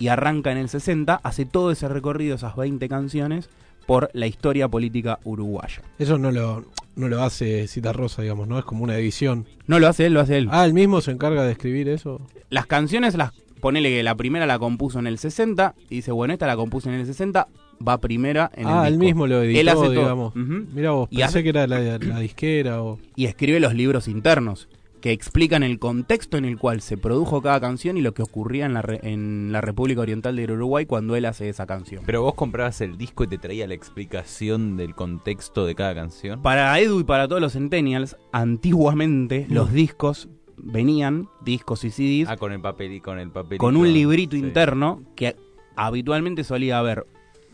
y 0.00 0.08
arranca 0.08 0.50
en 0.50 0.58
el 0.58 0.68
60, 0.68 1.20
hace 1.22 1.44
todo 1.44 1.70
ese 1.70 1.88
recorrido, 1.88 2.34
esas 2.34 2.56
20 2.56 2.88
canciones, 2.88 3.48
por 3.86 4.10
la 4.12 4.26
historia 4.26 4.66
política 4.68 5.18
uruguaya. 5.24 5.82
Eso 5.98 6.18
no 6.18 6.32
lo, 6.32 6.64
no 6.96 7.08
lo 7.08 7.22
hace 7.22 7.66
Cita 7.68 7.92
Rosa, 7.92 8.22
digamos, 8.22 8.48
¿no? 8.48 8.58
Es 8.58 8.64
como 8.64 8.82
una 8.84 8.96
edición. 8.96 9.46
No 9.66 9.78
lo 9.78 9.86
hace 9.88 10.06
él, 10.06 10.14
lo 10.14 10.20
hace 10.20 10.38
él. 10.38 10.48
Ah, 10.50 10.64
él 10.64 10.74
mismo 10.74 11.00
se 11.00 11.10
encarga 11.12 11.44
de 11.44 11.52
escribir 11.52 11.88
eso. 11.88 12.20
Las 12.50 12.66
canciones, 12.66 13.14
las 13.14 13.32
ponele 13.60 13.90
que 13.90 14.02
la 14.02 14.14
primera 14.14 14.46
la 14.46 14.58
compuso 14.58 14.98
en 15.00 15.06
el 15.06 15.18
60 15.18 15.74
y 15.90 15.96
dice, 15.96 16.12
bueno, 16.12 16.32
esta 16.32 16.46
la 16.46 16.56
compuso 16.56 16.88
en 16.88 16.94
el 16.96 17.04
60, 17.06 17.46
va 17.86 17.98
primera 17.98 18.50
en 18.54 18.66
ah, 18.68 18.86
el 18.86 18.94
él 18.94 19.00
disco. 19.00 19.04
mismo 19.04 19.26
lo 19.26 19.42
editó, 19.42 19.60
Él 19.60 19.68
hace 19.68 19.88
digamos. 19.90 20.34
Ujú. 20.36 20.64
Mira 20.72 20.92
vos, 20.92 21.08
Y 21.10 21.16
pensé 21.16 21.24
hace- 21.24 21.42
que 21.42 21.48
era 21.50 21.66
la, 21.66 21.80
la 21.98 22.20
disquera 22.20 22.82
o... 22.82 22.98
y 23.16 23.26
escribe 23.26 23.60
los 23.60 23.74
libros 23.74 24.08
internos, 24.08 24.68
que 25.00 25.12
explican 25.12 25.62
el 25.62 25.78
contexto 25.78 26.36
en 26.36 26.44
el 26.44 26.58
cual 26.58 26.80
se 26.82 26.96
produjo 26.98 27.40
cada 27.42 27.58
canción 27.60 27.96
y 27.96 28.02
lo 28.02 28.12
que 28.14 28.22
ocurría 28.22 28.66
en 28.66 28.74
la, 28.74 28.82
re- 28.82 29.00
en 29.02 29.50
la 29.50 29.60
República 29.60 30.02
Oriental 30.02 30.36
del 30.36 30.50
Uruguay 30.50 30.84
cuando 30.86 31.16
él 31.16 31.24
hace 31.24 31.48
esa 31.48 31.66
canción. 31.66 32.02
Pero 32.04 32.22
vos 32.22 32.34
comprabas 32.34 32.80
el 32.82 32.98
disco 32.98 33.24
y 33.24 33.28
te 33.28 33.38
traía 33.38 33.66
la 33.66 33.74
explicación 33.74 34.76
del 34.76 34.94
contexto 34.94 35.64
de 35.64 35.74
cada 35.74 35.94
canción. 35.94 36.42
Para 36.42 36.78
Edu 36.78 37.00
y 37.00 37.04
para 37.04 37.28
todos 37.28 37.40
los 37.40 37.52
centennials, 37.54 38.16
antiguamente 38.32 39.46
los 39.48 39.72
discos 39.72 40.28
venían, 40.56 41.28
discos 41.42 41.84
y 41.84 41.90
CDs, 41.90 42.28
Ah, 42.28 42.36
con 42.36 42.52
el 42.52 42.60
papel 42.60 42.92
y 42.92 43.00
con 43.00 43.18
el 43.18 43.30
papel. 43.30 43.56
con 43.58 43.76
un 43.76 43.90
librito 43.92 44.36
Sí. 44.36 44.42
interno 44.42 45.02
que 45.16 45.34
habitualmente 45.76 46.44
solía 46.44 46.78
haber 46.78 47.06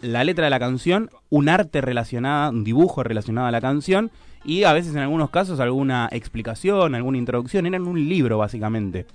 la 0.03 0.25
letra 0.25 0.45
de 0.47 0.51
la 0.51 0.59
canción, 0.59 1.11
un 1.31 1.49
arte 1.49 1.81
relacionada, 1.81 2.51
un 2.51 2.65
dibujo 2.65 3.03
relacionado 3.05 3.47
a 3.47 3.51
la 3.53 3.61
canción 3.61 4.11
y 4.47 4.65
a 4.65 4.73
veces 4.73 4.93
en 4.95 5.01
algunos 5.01 5.31
casos 5.31 5.61
alguna 5.61 6.09
explicación, 6.13 6.95
alguna 6.95 7.19
introducción. 7.19 7.67
Eran 7.67 7.87
un 7.87 8.09
libro 8.09 8.39
básicamente 8.39 9.07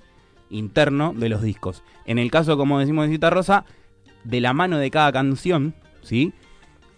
interno 0.50 1.14
de 1.16 1.28
los 1.28 1.42
discos. 1.42 1.82
En 2.04 2.18
el 2.18 2.30
caso, 2.30 2.56
como 2.56 2.78
decimos 2.78 3.06
de 3.06 3.12
Cita 3.14 3.30
Rosa, 3.30 3.64
de 4.24 4.40
la 4.40 4.52
mano 4.52 4.78
de 4.78 4.90
cada 4.90 5.10
canción, 5.12 5.74
¿sí? 6.02 6.32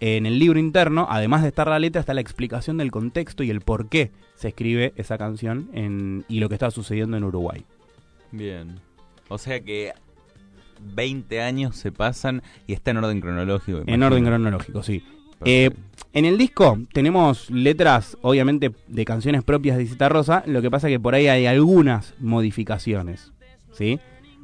En 0.00 0.26
el 0.26 0.38
libro 0.38 0.58
interno, 0.58 1.06
además 1.08 1.42
de 1.42 1.48
estar 1.48 1.68
la 1.68 1.78
letra, 1.78 2.00
está 2.00 2.12
la 2.14 2.20
explicación 2.20 2.76
del 2.76 2.90
contexto 2.90 3.42
y 3.42 3.50
el 3.50 3.60
por 3.60 3.88
qué 3.88 4.10
se 4.34 4.48
escribe 4.48 4.92
esa 4.96 5.16
canción 5.16 5.70
en- 5.72 6.24
y 6.28 6.40
lo 6.40 6.48
que 6.48 6.56
está 6.56 6.70
sucediendo 6.70 7.16
en 7.16 7.24
Uruguay. 7.24 7.64
Bien. 8.32 8.80
O 9.28 9.38
sea 9.38 9.60
que 9.60 9.92
20 10.94 11.40
años 11.40 11.76
se 11.76 11.92
pasan 11.92 12.42
y 12.66 12.72
está 12.72 12.90
en 12.90 12.98
orden 12.98 13.20
cronológico. 13.20 13.82
En 13.86 14.02
orden 14.02 14.24
cronológico, 14.24 14.82
sí. 14.82 15.02
Eh, 15.44 15.70
en 16.12 16.24
el 16.24 16.38
disco 16.38 16.78
tenemos 16.92 17.50
letras, 17.50 18.16
obviamente, 18.22 18.72
de 18.86 19.04
canciones 19.04 19.42
propias 19.42 19.76
de 19.76 19.86
Cita 19.86 20.08
Rosa. 20.08 20.42
Lo 20.46 20.62
que 20.62 20.70
pasa 20.70 20.88
que 20.88 21.00
por 21.00 21.14
ahí 21.14 21.26
hay 21.26 21.46
algunas 21.46 22.14
modificaciones, 22.20 23.32
¿sí? 23.72 23.98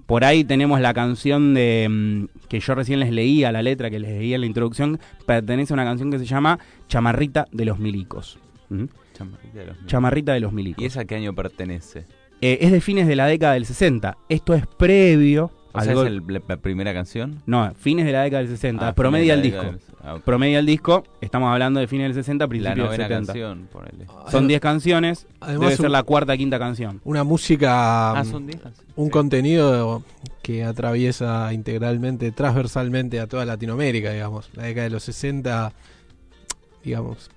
Por 0.07 0.25
ahí 0.25 0.43
tenemos 0.43 0.81
la 0.81 0.93
canción 0.93 1.55
de 1.55 1.87
mm, 1.89 2.49
que 2.49 2.59
yo 2.59 2.75
recién 2.75 2.99
les 2.99 3.13
leía, 3.13 3.53
la 3.53 3.63
letra 3.63 3.91
que 3.91 4.01
les 4.01 4.11
leía 4.11 4.35
en 4.35 4.41
la 4.41 4.49
introducción, 4.49 4.99
pertenece 5.25 5.73
a 5.73 5.75
una 5.75 5.85
canción 5.85 6.11
que 6.11 6.19
se 6.19 6.27
llama 6.27 6.59
Chamarrita 6.89 7.47
de 7.53 7.65
los 7.65 7.79
Milicos. 7.79 8.41
¿Mm? 8.71 8.87
Chamarrita 9.15 9.59
de 9.61 9.67
los 9.67 9.77
Milicos. 9.77 9.87
Chamarrita 9.87 10.33
de 10.33 10.41
los 10.41 10.53
Milicos. 10.53 10.83
¿Y 10.83 10.87
esa 10.87 11.03
a 11.03 11.05
qué 11.05 11.15
año 11.15 11.33
pertenece? 11.33 12.07
Eh, 12.41 12.59
es 12.63 12.73
de 12.73 12.81
fines 12.81 13.07
de 13.07 13.15
la 13.15 13.27
década 13.27 13.53
del 13.53 13.67
60. 13.67 14.17
Esto 14.29 14.55
es 14.55 14.67
previo 14.67 15.53
O 15.73 15.81
sea, 15.81 15.93
¿es 15.93 15.99
el- 16.01 16.23
la, 16.49 16.57
primera 16.57 16.93
canción? 16.93 17.43
No, 17.47 17.73
fines 17.75 18.05
de 18.07 18.13
la 18.13 18.23
década 18.23 18.43
del 18.43 18.49
60. 18.51 18.89
Ah, 18.89 18.93
promedia 18.95 19.35
el 19.35 19.43
disco. 19.43 19.59
década 19.63 19.79
del- 19.79 19.97
ah, 20.03 20.15
ok. 20.17 20.23
Promedia 20.23 20.59
el 20.59 20.67
disco. 20.67 21.05
Estamos 21.21 21.53
hablando 21.53 21.79
de 21.81 21.87
fines 21.87 22.07
del 22.07 22.15
60, 22.15 22.45
La 22.45 22.49
principios 22.49 22.77
del 22.77 22.85
novena 22.87 23.05
70. 23.05 23.33
canción, 23.33 23.69
ponele. 23.73 24.07
Son 24.31 24.49
10 24.49 24.61
canciones, 24.61 25.27
Además, 25.41 25.61
debe 25.61 25.77
ser 25.77 25.87
un- 25.87 25.93
la 25.93 26.03
cuarta 26.03 26.37
quinta 26.37 26.59
canción. 26.59 27.01
Una 27.05 27.23
música, 27.25 28.11
Ah, 28.19 28.23
mm, 28.25 28.31
son 28.31 28.47
10 28.47 28.61
canciones. 28.61 28.93
un 28.97 29.07
Sí. 29.07 29.11
contenido 29.13 30.03
que 30.43 30.65
atraviesa 30.65 31.53
integralmente, 31.53 32.33
transversalmente 32.33 33.21
a 33.21 33.27
toda 33.29 33.45
Latinoamérica, 33.45 34.11
digamos. 34.13 34.51
La 34.55 34.65
década 34.65 34.85
de 34.85 34.91
los 34.91 35.05
60, 35.05 35.73
digamos, 36.83 37.31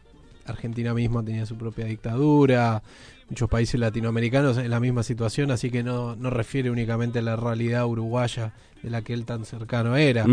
Argentina 0.45 0.93
misma 0.93 1.23
tenía 1.23 1.45
su 1.45 1.57
propia 1.57 1.85
dictadura, 1.85 2.83
muchos 3.29 3.49
países 3.49 3.79
latinoamericanos 3.79 4.57
en 4.57 4.69
la 4.69 4.79
misma 4.79 5.03
situación, 5.03 5.51
así 5.51 5.69
que 5.69 5.83
no, 5.83 6.15
no 6.15 6.29
refiere 6.29 6.69
únicamente 6.69 7.19
a 7.19 7.21
la 7.21 7.35
realidad 7.35 7.85
uruguaya 7.85 8.53
de 8.83 8.89
la 8.89 9.01
que 9.01 9.13
él 9.13 9.25
tan 9.25 9.45
cercano 9.45 9.95
era. 9.95 10.25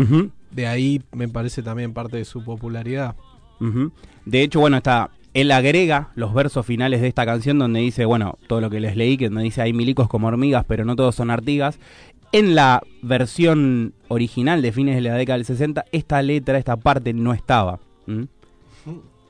De 0.51 0.67
ahí 0.67 1.01
me 1.13 1.27
parece 1.27 1.63
también 1.63 1.93
parte 1.93 2.17
de 2.17 2.25
su 2.25 2.43
popularidad. 2.43 3.15
De 4.25 4.41
hecho, 4.41 4.59
bueno, 4.59 4.77
está. 4.77 5.09
Él 5.33 5.49
agrega 5.51 6.09
los 6.15 6.33
versos 6.33 6.65
finales 6.65 6.99
de 6.99 7.07
esta 7.07 7.25
canción 7.25 7.57
donde 7.57 7.79
dice, 7.79 8.03
bueno, 8.03 8.37
todo 8.47 8.59
lo 8.59 8.69
que 8.69 8.81
les 8.81 8.97
leí, 8.97 9.17
que 9.17 9.29
donde 9.29 9.43
dice 9.43 9.61
hay 9.61 9.71
milicos 9.71 10.09
como 10.09 10.27
hormigas, 10.27 10.65
pero 10.67 10.83
no 10.83 10.97
todos 10.97 11.15
son 11.15 11.31
artigas. 11.31 11.79
En 12.33 12.53
la 12.53 12.81
versión 13.01 13.93
original 14.09 14.61
de 14.61 14.73
fines 14.73 14.95
de 14.95 15.01
la 15.01 15.15
década 15.15 15.37
del 15.37 15.45
60, 15.45 15.85
esta 15.93 16.21
letra, 16.21 16.57
esta 16.57 16.75
parte 16.75 17.13
no 17.13 17.33
estaba. 17.33 17.79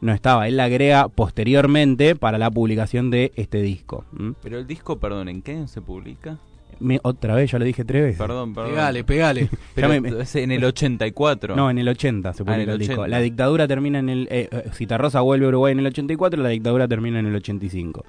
No 0.02 0.12
estaba. 0.14 0.48
Él 0.48 0.58
la 0.58 0.66
agrega 0.66 1.08
posteriormente 1.10 2.16
para 2.16 2.38
la 2.38 2.50
publicación 2.52 3.10
de 3.12 3.32
este 3.36 3.62
disco. 3.62 4.04
¿m? 4.20 4.34
Pero 4.42 4.58
el 4.60 4.68
disco, 4.68 4.98
perdón, 5.00 5.30
¿en 5.30 5.42
qué 5.42 5.52
año 5.54 5.68
se 5.68 5.82
publica? 5.82 6.38
Me- 6.80 7.00
otra 7.04 7.36
vez, 7.36 7.52
ya 7.52 7.60
lo 7.60 7.66
dije 7.66 7.86
tres 7.86 8.02
veces. 8.02 8.18
Perdón, 8.18 8.56
perdón. 8.56 8.72
Pegale, 8.72 9.04
pegale. 9.04 9.50
Pero 9.76 9.90
me- 9.90 10.22
es 10.22 10.36
en 10.36 10.52
el 10.52 10.64
84. 10.64 11.56
No, 11.56 11.70
en 11.70 11.78
el 11.78 11.88
80 11.88 12.34
se 12.34 12.42
Ah, 12.42 12.46
publica 12.46 12.64
el 12.64 12.70
el 12.72 12.78
disco. 12.80 12.94
80. 13.02 13.08
La 13.08 13.20
dictadura 13.20 13.68
termina 13.68 14.00
en 14.00 14.10
el... 14.10 14.28
Eh, 14.32 14.50
eh, 14.52 14.64
Citarrosa 14.74 15.22
vuelve 15.22 15.46
a 15.46 15.50
Uruguay 15.50 15.74
en 15.74 15.80
el 15.80 15.86
84, 15.86 16.42
la 16.42 16.50
dictadura 16.50 16.88
termina 16.88 17.20
en 17.20 17.28
el 17.28 17.36
85. 17.36 18.04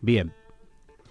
Bien. 0.00 0.32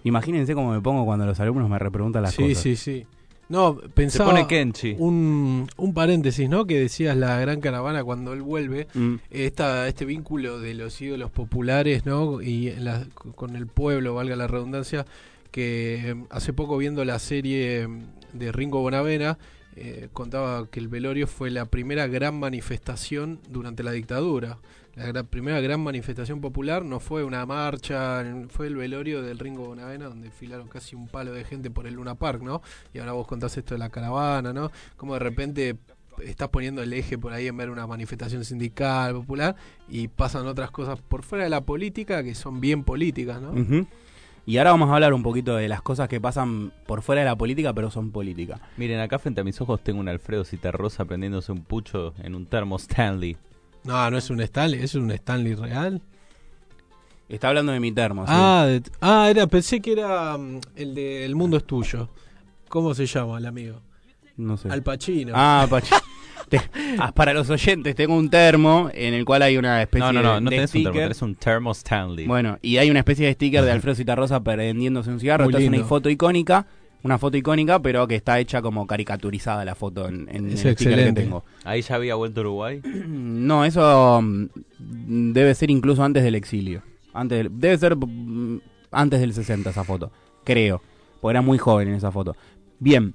Imagínense 0.04 0.54
cómo 0.54 0.72
me 0.72 0.80
pongo 0.80 1.04
cuando 1.04 1.26
los 1.26 1.38
alumnos 1.40 1.68
me 1.68 1.78
repreguntan 1.78 2.22
las 2.22 2.32
sí, 2.34 2.42
cosas. 2.42 2.58
sí, 2.62 2.76
sí. 2.76 3.06
No, 3.52 3.78
Se 3.82 3.88
pensaba 3.90 4.30
pone 4.30 4.46
Kenchi. 4.46 4.96
un, 4.98 5.68
un 5.76 5.94
paréntesis, 5.94 6.48
¿no? 6.48 6.64
Que 6.66 6.80
decías 6.80 7.16
la 7.16 7.38
gran 7.38 7.60
caravana 7.60 8.02
cuando 8.02 8.32
él 8.32 8.42
vuelve. 8.42 8.88
Mm, 8.94 9.16
esta, 9.30 9.86
este 9.88 10.04
vínculo 10.04 10.58
de 10.58 10.74
los 10.74 11.00
ídolos 11.00 11.30
populares, 11.30 12.06
¿no? 12.06 12.40
Y 12.42 12.70
la- 12.72 13.06
con 13.14 13.54
el 13.54 13.66
pueblo, 13.66 14.14
valga 14.14 14.34
la 14.36 14.46
redundancia, 14.46 15.04
que 15.50 16.10
eh, 16.10 16.14
hace 16.30 16.52
poco 16.52 16.78
viendo 16.78 17.04
la 17.04 17.18
serie 17.18 17.82
eh, 17.82 17.88
de 18.32 18.52
Ringo 18.52 18.80
Bonavena, 18.80 19.36
eh, 19.76 20.08
contaba 20.12 20.66
que 20.70 20.80
el 20.80 20.88
velorio 20.88 21.26
fue 21.26 21.50
la 21.50 21.66
primera 21.66 22.06
gran 22.06 22.38
manifestación 22.40 23.38
durante 23.50 23.82
la 23.82 23.92
dictadura. 23.92 24.58
La 24.94 25.22
primera 25.22 25.60
gran 25.60 25.80
manifestación 25.80 26.40
popular 26.42 26.84
no 26.84 27.00
fue 27.00 27.24
una 27.24 27.46
marcha, 27.46 28.22
fue 28.50 28.66
el 28.66 28.76
velorio 28.76 29.22
del 29.22 29.38
Ringo 29.38 29.64
Bonavena, 29.64 30.06
donde 30.06 30.30
filaron 30.30 30.68
casi 30.68 30.94
un 30.94 31.08
palo 31.08 31.32
de 31.32 31.44
gente 31.44 31.70
por 31.70 31.86
el 31.86 31.94
Luna 31.94 32.14
Park, 32.14 32.42
¿no? 32.42 32.60
Y 32.92 32.98
ahora 32.98 33.12
vos 33.12 33.26
contás 33.26 33.56
esto 33.56 33.74
de 33.74 33.78
la 33.78 33.88
caravana, 33.88 34.52
¿no? 34.52 34.70
Como 34.96 35.14
de 35.14 35.20
repente 35.20 35.76
estás 36.22 36.48
poniendo 36.50 36.82
el 36.82 36.92
eje 36.92 37.16
por 37.16 37.32
ahí 37.32 37.46
en 37.46 37.56
ver 37.56 37.70
una 37.70 37.86
manifestación 37.86 38.44
sindical, 38.44 39.14
popular, 39.14 39.56
y 39.88 40.08
pasan 40.08 40.46
otras 40.46 40.70
cosas 40.70 41.00
por 41.00 41.22
fuera 41.22 41.44
de 41.44 41.50
la 41.50 41.62
política 41.62 42.22
que 42.22 42.34
son 42.34 42.60
bien 42.60 42.84
políticas, 42.84 43.40
¿no? 43.40 43.54
Y 44.44 44.58
ahora 44.58 44.72
vamos 44.72 44.90
a 44.90 44.94
hablar 44.94 45.14
un 45.14 45.22
poquito 45.22 45.56
de 45.56 45.68
las 45.68 45.82
cosas 45.82 46.08
que 46.08 46.20
pasan 46.20 46.72
por 46.86 47.00
fuera 47.00 47.22
de 47.22 47.26
la 47.28 47.36
política, 47.36 47.72
pero 47.72 47.90
son 47.90 48.10
política. 48.10 48.60
Miren, 48.76 49.00
acá 49.00 49.18
frente 49.18 49.40
a 49.40 49.44
mis 49.44 49.58
ojos 49.60 49.82
tengo 49.82 50.00
un 50.00 50.08
Alfredo 50.08 50.44
Citarrosa 50.44 51.04
prendiéndose 51.04 51.52
un 51.52 51.62
pucho 51.62 52.12
en 52.22 52.34
un 52.34 52.44
termo 52.44 52.76
Stanley. 52.76 53.36
No, 53.84 54.10
no 54.10 54.18
es 54.18 54.30
un 54.30 54.40
Stanley, 54.40 54.82
es 54.82 54.94
un 54.94 55.10
Stanley 55.10 55.54
real. 55.54 56.00
Está 57.28 57.48
hablando 57.48 57.72
de 57.72 57.80
mi 57.80 57.92
termo. 57.92 58.26
sí. 58.26 58.32
Ah, 58.34 58.66
de- 58.68 58.82
ah, 59.00 59.28
era, 59.30 59.46
pensé 59.46 59.80
que 59.80 59.92
era 59.92 60.36
mm, 60.36 60.60
el 60.76 60.94
de 60.94 61.24
El 61.24 61.34
mundo 61.34 61.56
es 61.56 61.64
tuyo. 61.64 62.08
¿Cómo 62.68 62.94
se 62.94 63.06
llama 63.06 63.38
el 63.38 63.46
amigo? 63.46 63.80
no 64.36 64.56
sé. 64.56 64.68
Al 64.70 64.82
Pacino. 64.82 65.32
Ah, 65.36 65.66
Pachi. 65.70 65.94
Te- 66.48 66.60
ah, 66.98 67.12
para 67.12 67.32
los 67.32 67.48
oyentes, 67.50 67.94
tengo 67.94 68.14
un 68.16 68.28
termo 68.28 68.90
en 68.92 69.14
el 69.14 69.24
cual 69.24 69.42
hay 69.42 69.56
una 69.56 69.80
especie 69.82 70.06
No, 70.06 70.12
no, 70.12 70.22
no, 70.22 70.34
de, 70.34 70.40
no 70.42 70.50
de 70.50 70.56
tenés 70.56 70.74
un 70.74 70.82
termo, 70.82 70.90
sticker. 70.92 71.02
tenés 71.04 71.22
un 71.22 71.34
termo 71.36 71.70
Stanley. 71.72 72.26
Bueno, 72.26 72.58
y 72.62 72.76
hay 72.76 72.90
una 72.90 72.98
especie 73.00 73.26
de 73.26 73.32
sticker 73.34 73.62
de 73.64 73.70
Alfredo 73.72 73.94
Citarrosa 73.94 74.40
prendiéndose 74.42 75.10
un 75.10 75.20
cigarro. 75.20 75.44
Muy 75.44 75.52
Esta 75.54 75.62
es 75.62 75.68
una 75.68 75.84
foto 75.84 76.10
icónica, 76.10 76.66
una 77.04 77.18
foto 77.18 77.36
icónica, 77.36 77.80
pero 77.80 78.06
que 78.06 78.14
está 78.16 78.38
hecha 78.38 78.62
como 78.62 78.86
caricaturizada 78.86 79.64
la 79.64 79.74
foto 79.74 80.08
en, 80.08 80.28
en 80.30 80.46
el 80.46 80.52
Es 80.52 80.60
sticker 80.60 81.06
que 81.06 81.12
tengo. 81.12 81.44
Ahí 81.64 81.82
ya 81.82 81.96
había 81.96 82.14
vuelto 82.14 82.40
a 82.40 82.42
Uruguay. 82.42 82.80
No, 83.06 83.64
eso 83.64 84.20
mm, 84.22 85.32
debe 85.32 85.54
ser 85.54 85.70
incluso 85.70 86.02
antes 86.04 86.22
del 86.22 86.34
exilio. 86.34 86.82
Antes 87.12 87.38
del- 87.38 87.50
debe 87.60 87.76
ser 87.78 87.96
mm, 87.96 88.60
antes 88.92 89.20
del 89.20 89.32
60 89.34 89.70
esa 89.70 89.84
foto, 89.84 90.10
creo. 90.44 90.80
Porque 91.20 91.32
era 91.32 91.42
muy 91.42 91.58
joven 91.58 91.88
en 91.88 91.94
esa 91.94 92.10
foto. 92.12 92.36
Bien, 92.78 93.14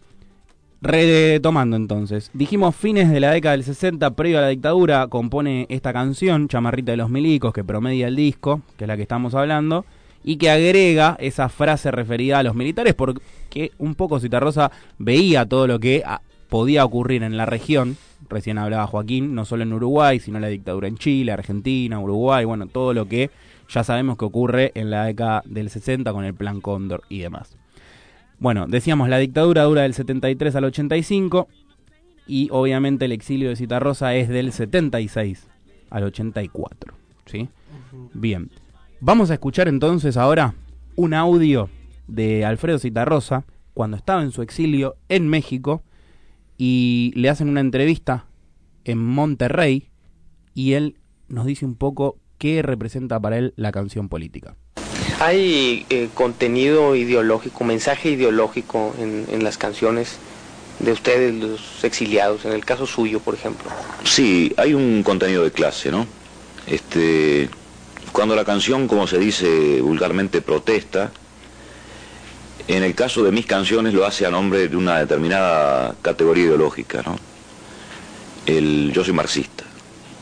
retomando 0.81 1.75
entonces. 1.75 2.29
Dijimos 2.33 2.75
fines 2.75 3.09
de 3.11 3.19
la 3.19 3.31
década 3.31 3.53
del 3.53 3.63
60, 3.63 4.11
previo 4.15 4.37
a 4.37 4.41
la 4.41 4.47
dictadura, 4.49 5.07
compone 5.07 5.65
esta 5.69 5.93
canción, 5.93 6.47
Chamarrita 6.47 6.91
de 6.91 6.97
los 6.97 7.09
Milicos, 7.09 7.53
que 7.53 7.63
promedia 7.63 8.07
el 8.07 8.15
disco, 8.15 8.61
que 8.77 8.83
es 8.85 8.87
la 8.87 8.95
que 8.95 9.01
estamos 9.01 9.33
hablando, 9.35 9.85
y 10.23 10.37
que 10.37 10.49
agrega 10.49 11.15
esa 11.19 11.49
frase 11.49 11.91
referida 11.91 12.39
a 12.39 12.43
los 12.43 12.55
militares, 12.55 12.93
porque 12.93 13.71
un 13.77 13.95
poco 13.95 14.19
Citarrosa 14.19 14.71
veía 14.97 15.45
todo 15.45 15.67
lo 15.67 15.79
que 15.79 16.03
ah, 16.05 16.21
podía 16.49 16.85
ocurrir 16.85 17.23
en 17.23 17.37
la 17.37 17.45
región. 17.45 17.97
Recién 18.29 18.57
hablaba 18.57 18.87
Joaquín, 18.87 19.35
no 19.35 19.45
solo 19.45 19.63
en 19.63 19.73
Uruguay, 19.73 20.19
sino 20.19 20.39
la 20.39 20.47
dictadura 20.47 20.87
en 20.87 20.97
Chile, 20.97 21.31
Argentina, 21.31 21.99
Uruguay, 21.99 22.45
bueno, 22.45 22.67
todo 22.67 22.93
lo 22.93 23.07
que 23.07 23.29
ya 23.69 23.83
sabemos 23.83 24.17
que 24.17 24.25
ocurre 24.25 24.71
en 24.75 24.89
la 24.89 25.05
década 25.05 25.43
del 25.45 25.69
60 25.69 26.11
con 26.13 26.23
el 26.25 26.33
Plan 26.33 26.61
Cóndor 26.61 27.03
y 27.09 27.19
demás. 27.19 27.55
Bueno, 28.39 28.67
decíamos, 28.67 29.09
la 29.09 29.17
dictadura 29.17 29.63
dura 29.63 29.81
del 29.81 29.93
73 29.93 30.55
al 30.55 30.65
85 30.65 31.47
y 32.27 32.49
obviamente 32.51 33.05
el 33.05 33.11
exilio 33.11 33.49
de 33.49 33.55
Citarrosa 33.55 34.15
es 34.15 34.29
del 34.29 34.51
76 34.51 35.47
al 35.89 36.03
84. 36.03 36.93
¿sí? 37.25 37.49
Bien, 38.13 38.49
vamos 38.99 39.29
a 39.29 39.33
escuchar 39.33 39.67
entonces 39.67 40.17
ahora 40.17 40.55
un 40.95 41.13
audio 41.13 41.69
de 42.07 42.45
Alfredo 42.45 42.79
Citarrosa 42.79 43.45
cuando 43.73 43.97
estaba 43.97 44.21
en 44.21 44.31
su 44.31 44.41
exilio 44.41 44.95
en 45.09 45.27
México 45.27 45.83
y 46.57 47.11
le 47.15 47.29
hacen 47.29 47.49
una 47.49 47.61
entrevista 47.61 48.25
en 48.85 48.97
Monterrey 48.97 49.89
y 50.53 50.73
él 50.73 50.97
nos 51.27 51.45
dice 51.45 51.65
un 51.65 51.75
poco 51.75 52.17
qué 52.37 52.61
representa 52.61 53.19
para 53.19 53.37
él 53.37 53.53
la 53.55 53.71
canción 53.71 54.09
política. 54.09 54.55
¿Hay 55.19 55.85
eh, 55.89 56.09
contenido 56.13 56.95
ideológico, 56.95 57.63
mensaje 57.63 58.11
ideológico 58.11 58.95
en, 58.99 59.25
en 59.31 59.43
las 59.43 59.57
canciones 59.57 60.17
de 60.79 60.91
ustedes, 60.91 61.33
los 61.33 61.83
exiliados, 61.83 62.45
en 62.45 62.53
el 62.53 62.63
caso 62.63 62.85
suyo, 62.85 63.19
por 63.19 63.33
ejemplo? 63.33 63.69
Sí, 64.03 64.53
hay 64.57 64.73
un 64.73 65.01
contenido 65.03 65.43
de 65.43 65.51
clase, 65.51 65.91
¿no? 65.91 66.05
Este, 66.67 67.49
cuando 68.11 68.35
la 68.35 68.45
canción, 68.45 68.87
como 68.87 69.07
se 69.07 69.17
dice 69.17 69.81
vulgarmente, 69.81 70.41
protesta, 70.41 71.11
en 72.67 72.83
el 72.83 72.95
caso 72.95 73.23
de 73.23 73.31
mis 73.31 73.45
canciones 73.45 73.93
lo 73.93 74.05
hace 74.05 74.25
a 74.25 74.31
nombre 74.31 74.67
de 74.67 74.75
una 74.75 74.99
determinada 74.99 75.95
categoría 76.01 76.45
ideológica, 76.45 77.01
¿no? 77.05 77.17
El, 78.45 78.91
yo 78.93 79.03
soy 79.03 79.13
marxista 79.13 79.63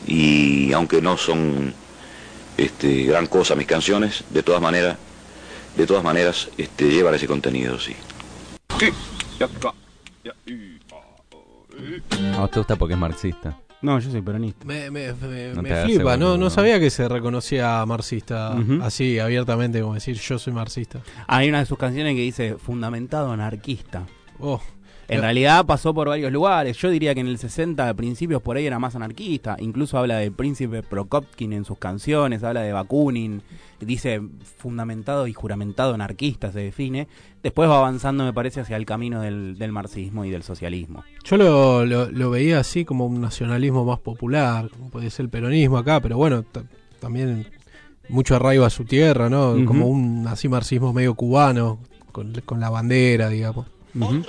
y 0.06 0.72
aunque 0.72 1.00
no 1.00 1.16
son 1.16 1.74
este, 2.56 3.04
gran 3.04 3.26
cosa 3.26 3.54
mis 3.54 3.66
canciones, 3.66 4.24
de 4.30 4.42
todas 4.42 4.62
maneras, 4.62 4.96
de 5.76 5.86
todas 5.86 6.04
maneras, 6.04 6.48
este, 6.56 6.88
llevan 6.88 7.14
ese 7.14 7.26
contenido, 7.26 7.78
sí. 7.78 7.94
¿A 12.36 12.44
usted 12.44 12.58
gusta 12.58 12.76
porque 12.76 12.94
es 12.94 13.00
marxista? 13.00 13.58
No, 13.82 13.98
yo 13.98 14.10
soy 14.10 14.22
peronista. 14.22 14.64
Me, 14.66 14.90
me- 14.90 15.12
me- 15.12 15.48
No 15.54 15.62
me 15.62 15.74
flipa, 15.84 16.16
no, 16.16 16.30
no 16.30 16.36
no. 16.38 16.50
sabía 16.50 16.80
que 16.80 16.90
se 16.90 17.08
reconocía 17.08 17.84
marxista 17.86 18.56
así 18.82 19.18
abiertamente 19.18 19.80
como 19.80 19.94
decir 19.94 20.16
yo 20.16 20.38
soy 20.38 20.52
marxista. 20.52 21.00
Hay 21.26 21.48
una 21.48 21.58
de 21.60 21.66
sus 21.66 21.78
canciones 21.78 22.14
que 22.14 22.20
dice 22.22 22.56
fundamentado 22.56 23.30
anarquista. 23.32 24.06
Oh, 24.38 24.60
En 25.08 25.20
realidad 25.20 25.64
pasó 25.66 25.94
por 25.94 26.08
varios 26.08 26.32
lugares. 26.32 26.76
Yo 26.78 26.90
diría 26.90 27.14
que 27.14 27.20
en 27.20 27.28
el 27.28 27.38
60, 27.38 27.88
a 27.88 27.94
principios, 27.94 28.42
por 28.42 28.56
ahí 28.56 28.66
era 28.66 28.78
más 28.78 28.96
anarquista. 28.96 29.56
Incluso 29.60 29.98
habla 29.98 30.16
de 30.18 30.30
Príncipe 30.32 30.82
Prokopkin 30.82 31.52
en 31.52 31.64
sus 31.64 31.78
canciones, 31.78 32.42
habla 32.42 32.62
de 32.62 32.72
Bakunin. 32.72 33.42
Dice 33.80 34.20
fundamentado 34.58 35.26
y 35.26 35.32
juramentado 35.32 35.94
anarquista, 35.94 36.50
se 36.50 36.60
define. 36.60 37.08
Después 37.42 37.68
va 37.68 37.78
avanzando, 37.78 38.24
me 38.24 38.32
parece, 38.32 38.60
hacia 38.60 38.76
el 38.76 38.86
camino 38.86 39.20
del, 39.20 39.56
del 39.58 39.70
marxismo 39.72 40.24
y 40.24 40.30
del 40.30 40.42
socialismo. 40.42 41.04
yo 41.24 41.36
lo, 41.36 41.84
lo, 41.86 42.10
lo 42.10 42.30
veía 42.30 42.58
así 42.58 42.84
como 42.84 43.06
un 43.06 43.20
nacionalismo 43.20 43.84
más 43.84 44.00
popular, 44.00 44.68
como 44.70 44.90
puede 44.90 45.10
ser 45.10 45.24
el 45.24 45.30
peronismo 45.30 45.78
acá, 45.78 46.00
pero 46.00 46.16
bueno, 46.16 46.42
ta- 46.42 46.64
también 47.00 47.46
mucho 48.08 48.34
arraigo 48.34 48.64
a 48.64 48.70
su 48.70 48.84
tierra, 48.84 49.28
¿no? 49.28 49.54
Como 49.66 49.86
un 49.86 50.26
así 50.26 50.48
marxismo 50.48 50.92
medio 50.92 51.14
cubano, 51.14 51.78
con, 52.12 52.32
con 52.44 52.58
la 52.60 52.70
bandera, 52.70 53.28
digamos. 53.28 53.66
Ujú. 54.04 54.22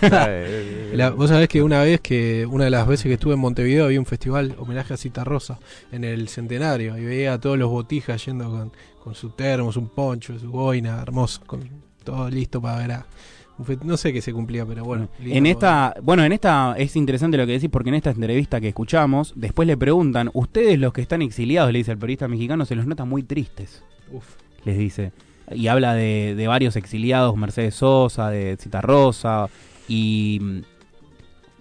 La- 0.94 1.10
vos 1.10 1.28
sabés 1.30 1.48
que 1.48 1.62
una 1.62 1.82
vez 1.82 2.00
que, 2.00 2.46
una 2.46 2.64
de 2.64 2.70
las 2.70 2.86
veces 2.86 3.04
que 3.06 3.14
estuve 3.14 3.34
en 3.34 3.40
Montevideo 3.40 3.84
había 3.84 4.00
un 4.00 4.06
festival 4.06 4.54
homenaje 4.58 4.94
a 4.94 4.96
Cita 4.96 5.24
Rosa 5.24 5.58
en 5.92 6.04
el 6.04 6.28
centenario 6.28 6.96
y 6.98 7.04
veía 7.04 7.34
a 7.34 7.40
todos 7.40 7.58
los 7.58 7.70
botijas 7.70 8.24
yendo 8.24 8.50
con, 8.50 8.72
con 9.02 9.14
su 9.14 9.30
termos, 9.30 9.76
un 9.76 9.88
poncho, 9.88 10.38
su 10.38 10.50
boina, 10.50 11.00
hermoso, 11.00 11.40
con 11.46 11.68
todo 12.04 12.28
listo 12.30 12.60
para 12.60 12.78
ver 12.78 12.92
a 12.92 13.06
no 13.84 13.96
sé 13.98 14.12
qué 14.12 14.22
se 14.22 14.32
cumplía, 14.32 14.64
pero 14.64 14.84
bueno. 14.84 15.10
En 15.22 15.44
esta, 15.44 15.94
bueno, 16.02 16.24
en 16.24 16.32
esta 16.32 16.74
es 16.78 16.96
interesante 16.96 17.36
lo 17.36 17.44
que 17.46 17.52
decís 17.52 17.68
porque 17.70 17.90
en 17.90 17.96
esta 17.96 18.10
entrevista 18.10 18.58
que 18.58 18.68
escuchamos, 18.68 19.34
después 19.36 19.68
le 19.68 19.76
preguntan, 19.76 20.30
ustedes 20.32 20.78
los 20.78 20.94
que 20.94 21.02
están 21.02 21.20
exiliados, 21.20 21.70
le 21.70 21.78
dice 21.80 21.92
el 21.92 21.98
periodista 21.98 22.26
mexicano, 22.26 22.64
se 22.64 22.74
los 22.74 22.86
nota 22.86 23.04
muy 23.04 23.22
tristes, 23.22 23.82
Uf. 24.10 24.24
les 24.64 24.78
dice. 24.78 25.12
Y 25.52 25.66
habla 25.68 25.94
de, 25.94 26.34
de 26.36 26.46
varios 26.46 26.76
exiliados, 26.76 27.36
Mercedes 27.36 27.74
Sosa, 27.74 28.30
de 28.30 28.56
Citarrosa, 28.56 29.48
y, 29.88 30.62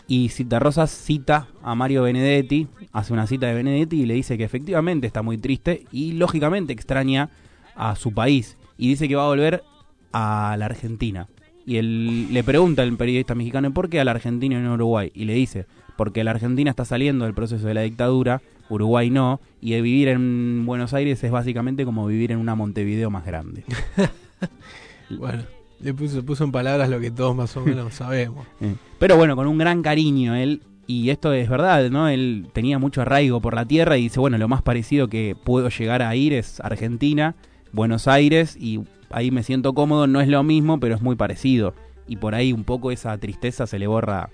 y 0.08 0.30
Citarrosa 0.30 0.88
cita 0.88 1.48
a 1.64 1.76
Mario 1.76 2.04
Benedetti, 2.04 2.68
hace 2.92 3.14
una 3.14 3.28
cita 3.28 3.48
de 3.48 3.56
Benedetti 3.56 4.02
y 4.02 4.06
le 4.06 4.14
dice 4.14 4.38
que 4.38 4.44
efectivamente 4.44 5.08
está 5.08 5.22
muy 5.22 5.38
triste 5.38 5.86
y 5.92 6.14
lógicamente 6.14 6.74
extraña 6.74 7.30
a 7.76 7.96
su 7.96 8.14
país 8.14 8.58
y 8.78 8.90
dice 8.90 9.08
que 9.08 9.16
va 9.16 9.26
a 9.26 9.30
volver 9.30 9.64
a 10.12 10.56
la 10.58 10.66
Argentina. 10.66 11.28
Y 11.66 11.78
él 11.78 12.34
le 12.34 12.44
pregunta 12.44 12.82
al 12.82 12.96
periodista 12.98 13.36
mexicano 13.36 13.72
por 13.74 13.90
qué 13.90 14.00
a 14.00 14.06
la 14.06 14.12
Argentina 14.12 14.56
y 14.56 14.60
no 14.60 14.72
a 14.72 14.74
Uruguay. 14.74 15.12
Y 15.14 15.26
le 15.26 15.34
dice, 15.34 15.68
porque 16.00 16.24
la 16.24 16.32
Argentina 16.32 16.70
está 16.70 16.86
saliendo 16.86 17.26
del 17.26 17.34
proceso 17.34 17.68
de 17.68 17.74
la 17.74 17.82
dictadura, 17.82 18.42
Uruguay 18.70 19.10
no, 19.10 19.42
y 19.60 19.72
de 19.72 19.82
vivir 19.82 20.08
en 20.08 20.66
Buenos 20.66 20.94
Aires 20.94 21.22
es 21.26 21.30
básicamente 21.30 21.84
como 21.84 22.08
vivir 22.08 22.32
en 22.32 22.38
una 22.38 22.56
Montevideo 22.56 23.10
más 23.10 23.26
grande. 23.26 23.66
Bueno, 25.10 25.44
le 25.82 25.94
puso, 25.94 26.24
puso 26.24 26.46
en 26.46 26.54
palabras 26.54 26.88
lo 26.88 27.02
que 27.02 27.12
todos 27.12 27.36
más 27.36 27.58
o 27.58 27.66
menos 27.66 27.96
sabemos. 27.96 28.48
Eh, 28.62 28.76
Pero 28.98 29.18
bueno, 29.18 29.36
con 29.36 29.46
un 29.48 29.58
gran 29.58 29.82
cariño 29.82 30.36
él, 30.36 30.62
y 30.88 31.10
esto 31.10 31.34
es 31.34 31.50
verdad, 31.50 31.90
¿no? 31.90 32.08
Él 32.08 32.48
tenía 32.54 32.80
mucho 32.80 33.02
arraigo 33.02 33.42
por 33.42 33.54
la 33.54 33.66
tierra 33.66 33.98
y 33.98 34.04
dice, 34.04 34.22
bueno, 34.22 34.38
lo 34.38 34.48
más 34.48 34.62
parecido 34.62 35.10
que 35.10 35.36
puedo 35.44 35.68
llegar 35.68 36.02
a 36.02 36.16
ir 36.16 36.32
es 36.32 36.62
Argentina, 36.62 37.36
Buenos 37.74 38.08
Aires, 38.08 38.56
y 38.56 38.80
ahí 39.10 39.32
me 39.32 39.44
siento 39.44 39.74
cómodo, 39.74 40.08
no 40.08 40.22
es 40.22 40.30
lo 40.30 40.44
mismo, 40.44 40.80
pero 40.80 40.96
es 40.96 41.02
muy 41.02 41.18
parecido. 41.18 41.74
Y 42.08 42.16
por 42.16 42.36
ahí 42.36 42.54
un 42.54 42.64
poco 42.64 42.90
esa 42.90 43.18
tristeza 43.18 43.68
se 43.68 43.80
le 43.80 43.88
borra 43.88 44.30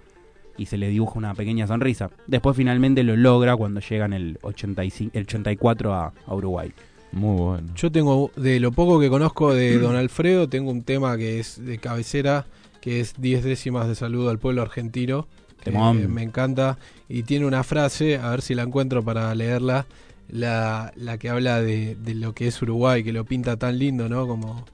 y 0.58 0.66
se 0.66 0.78
le 0.78 0.90
dibuja 0.90 1.18
una 1.18 1.34
pequeña 1.34 1.68
sonrisa. 1.68 2.10
Después 2.28 2.56
finalmente 2.56 3.04
lo 3.04 3.16
logra 3.16 3.56
cuando 3.56 3.80
llega 3.82 4.06
en 4.06 4.14
el, 4.14 4.40
85, 4.42 5.12
el 5.14 5.24
84 5.24 5.94
a, 5.94 6.14
a 6.26 6.36
Uruguay. 6.36 6.72
Muy 7.12 7.38
bueno. 7.38 7.68
Yo 7.76 7.92
tengo, 7.92 8.32
de 8.36 8.60
lo 8.60 8.72
poco 8.72 9.00
que 9.00 9.10
conozco 9.10 9.54
de 9.54 9.78
Don 9.78 9.96
Alfredo, 9.96 10.50
tengo 10.50 10.72
un 10.72 10.84
tema 10.84 11.18
que 11.18 11.40
es 11.40 11.64
de 11.64 11.78
cabecera, 11.78 12.46
que 12.82 13.00
es 13.00 13.14
10 13.18 13.44
décimas 13.44 13.88
de 13.88 13.96
saludo 13.96 14.30
al 14.30 14.40
pueblo 14.40 14.62
argentino. 14.62 15.28
que 15.64 15.72
me 15.72 16.24
encanta. 16.24 16.78
Y 17.08 17.24
tiene 17.24 17.46
una 17.46 17.64
frase, 17.64 18.18
a 18.18 18.30
ver 18.30 18.42
si 18.42 18.54
la 18.54 18.64
encuentro 18.64 19.04
para 19.04 19.34
leerla, 19.34 19.86
la, 20.28 20.92
la 20.96 21.18
que 21.18 21.30
habla 21.30 21.62
de, 21.62 21.96
de 21.96 22.16
lo 22.16 22.34
que 22.34 22.48
es 22.48 22.62
Uruguay, 22.62 23.04
que 23.04 23.14
lo 23.14 23.26
pinta 23.26 23.58
tan 23.58 23.80
lindo, 23.80 24.10
¿no? 24.10 24.28
Como 24.28 24.66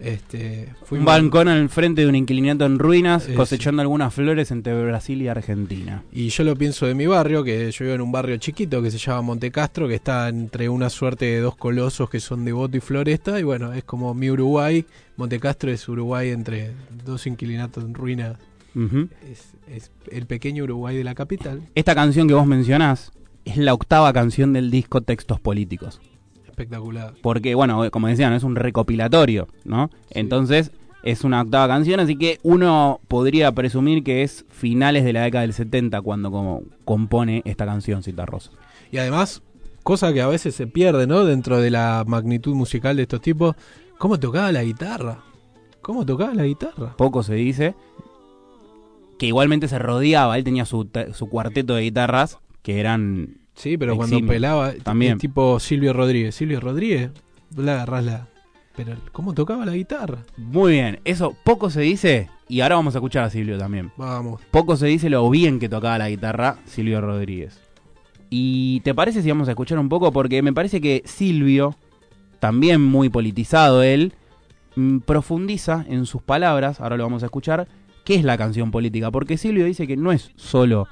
este 0.00 0.68
Un 0.90 1.04
balcón 1.04 1.48
al 1.48 1.68
frente 1.68 2.02
de 2.02 2.08
un 2.08 2.16
inquilinato 2.16 2.64
en 2.66 2.78
ruinas, 2.78 3.28
cosechando 3.36 3.82
algunas 3.82 4.12
flores 4.12 4.50
entre 4.50 4.84
Brasil 4.84 5.22
y 5.22 5.28
Argentina. 5.28 6.02
Y 6.12 6.28
yo 6.28 6.44
lo 6.44 6.56
pienso 6.56 6.86
de 6.86 6.94
mi 6.94 7.06
barrio, 7.06 7.44
que 7.44 7.70
yo 7.70 7.84
vivo 7.84 7.94
en 7.94 8.00
un 8.00 8.12
barrio 8.12 8.36
chiquito 8.36 8.82
que 8.82 8.90
se 8.90 8.98
llama 8.98 9.22
Montecastro, 9.22 9.88
que 9.88 9.94
está 9.94 10.28
entre 10.28 10.68
una 10.68 10.90
suerte 10.90 11.26
de 11.26 11.40
dos 11.40 11.56
colosos 11.56 12.10
que 12.10 12.20
son 12.20 12.44
Devoto 12.44 12.76
y 12.76 12.80
Floresta, 12.80 13.38
y 13.38 13.42
bueno, 13.42 13.72
es 13.72 13.84
como 13.84 14.14
mi 14.14 14.30
Uruguay, 14.30 14.84
Montecastro 15.16 15.70
es 15.70 15.88
Uruguay 15.88 16.30
entre 16.30 16.72
dos 17.04 17.26
inquilinatos 17.26 17.84
en 17.84 17.94
ruinas, 17.94 18.36
es, 19.30 19.54
es 19.68 19.90
el 20.10 20.26
pequeño 20.26 20.64
Uruguay 20.64 20.96
de 20.96 21.04
la 21.04 21.14
capital, 21.14 21.62
Esta 21.74 21.94
canción 21.94 22.26
que 22.26 22.34
vos 22.34 22.46
mencionás 22.46 23.12
es 23.44 23.56
la 23.56 23.74
octava 23.74 24.12
canción 24.12 24.52
del 24.52 24.70
disco 24.70 25.00
Textos 25.00 25.40
Políticos. 25.40 26.00
Espectacular. 26.52 27.14
Porque, 27.20 27.54
bueno, 27.54 27.90
como 27.90 28.08
decían, 28.08 28.32
es 28.32 28.44
un 28.44 28.56
recopilatorio, 28.56 29.48
¿no? 29.64 29.90
Sí. 29.92 30.20
Entonces, 30.20 30.70
es 31.02 31.24
una 31.24 31.42
octava 31.42 31.66
canción, 31.66 32.00
así 32.00 32.16
que 32.16 32.38
uno 32.42 33.00
podría 33.08 33.52
presumir 33.52 34.04
que 34.04 34.22
es 34.22 34.44
finales 34.50 35.04
de 35.04 35.12
la 35.12 35.22
década 35.22 35.42
del 35.42 35.52
70 35.52 36.00
cuando 36.00 36.30
como 36.30 36.62
compone 36.84 37.42
esta 37.44 37.66
canción 37.66 38.02
Cita 38.02 38.24
Rosa. 38.24 38.50
Y 38.90 38.98
además, 38.98 39.42
cosa 39.82 40.12
que 40.12 40.22
a 40.22 40.28
veces 40.28 40.54
se 40.54 40.66
pierde, 40.66 41.06
¿no? 41.06 41.24
Dentro 41.24 41.60
de 41.60 41.70
la 41.70 42.04
magnitud 42.06 42.54
musical 42.54 42.96
de 42.96 43.02
estos 43.02 43.20
tipos, 43.20 43.56
¿cómo 43.98 44.20
tocaba 44.20 44.52
la 44.52 44.62
guitarra? 44.62 45.18
¿Cómo 45.80 46.06
tocaba 46.06 46.34
la 46.34 46.44
guitarra? 46.44 46.96
Poco 46.96 47.22
se 47.24 47.34
dice 47.34 47.74
que 49.18 49.26
igualmente 49.26 49.68
se 49.68 49.78
rodeaba, 49.78 50.38
él 50.38 50.44
tenía 50.44 50.64
su, 50.64 50.88
su 51.12 51.28
cuarteto 51.28 51.74
de 51.74 51.82
guitarras 51.82 52.38
que 52.62 52.78
eran 52.78 53.41
Sí, 53.62 53.78
pero 53.78 53.96
cuando 53.96 54.18
pelaba, 54.26 54.72
También. 54.82 55.18
tipo 55.18 55.60
Silvio 55.60 55.92
Rodríguez. 55.92 56.34
Silvio 56.34 56.58
Rodríguez, 56.58 57.12
la 57.56 57.74
agarrás 57.74 58.04
la... 58.04 58.28
Pero, 58.74 58.96
¿cómo 59.12 59.34
tocaba 59.34 59.64
la 59.64 59.74
guitarra? 59.74 60.24
muy 60.36 60.72
bien. 60.72 60.98
Eso 61.04 61.36
poco 61.44 61.70
se 61.70 61.82
dice 61.82 62.28
y 62.48 62.62
ahora 62.62 62.74
vamos 62.74 62.96
a 62.96 62.98
escuchar 62.98 63.22
a 63.22 63.30
Silvio 63.30 63.56
también. 63.58 63.92
Vamos. 63.96 64.40
Poco 64.50 64.76
se 64.76 64.86
dice 64.86 65.08
lo 65.10 65.30
bien 65.30 65.60
que 65.60 65.68
tocaba 65.68 65.96
la 65.98 66.10
guitarra 66.10 66.56
Silvio 66.64 67.00
Rodríguez. 67.00 67.60
¿Y 68.30 68.80
te 68.80 68.96
parece 68.96 69.22
si 69.22 69.28
vamos 69.28 69.46
a 69.46 69.52
escuchar 69.52 69.78
un 69.78 69.88
poco? 69.88 70.10
Porque 70.10 70.42
me 70.42 70.52
parece 70.52 70.80
que 70.80 71.02
Silvio, 71.04 71.76
también 72.40 72.80
muy 72.82 73.10
politizado 73.10 73.84
él, 73.84 74.12
mm, 74.74 74.98
profundiza 75.00 75.84
en 75.88 76.04
sus 76.04 76.20
palabras, 76.20 76.80
ahora 76.80 76.96
lo 76.96 77.04
vamos 77.04 77.22
a 77.22 77.26
escuchar, 77.26 77.68
qué 78.04 78.16
es 78.16 78.24
la 78.24 78.36
canción 78.36 78.72
política. 78.72 79.12
Porque 79.12 79.36
Silvio 79.36 79.66
dice 79.66 79.86
que 79.86 79.96
no 79.96 80.10
es 80.10 80.32
solo 80.34 80.88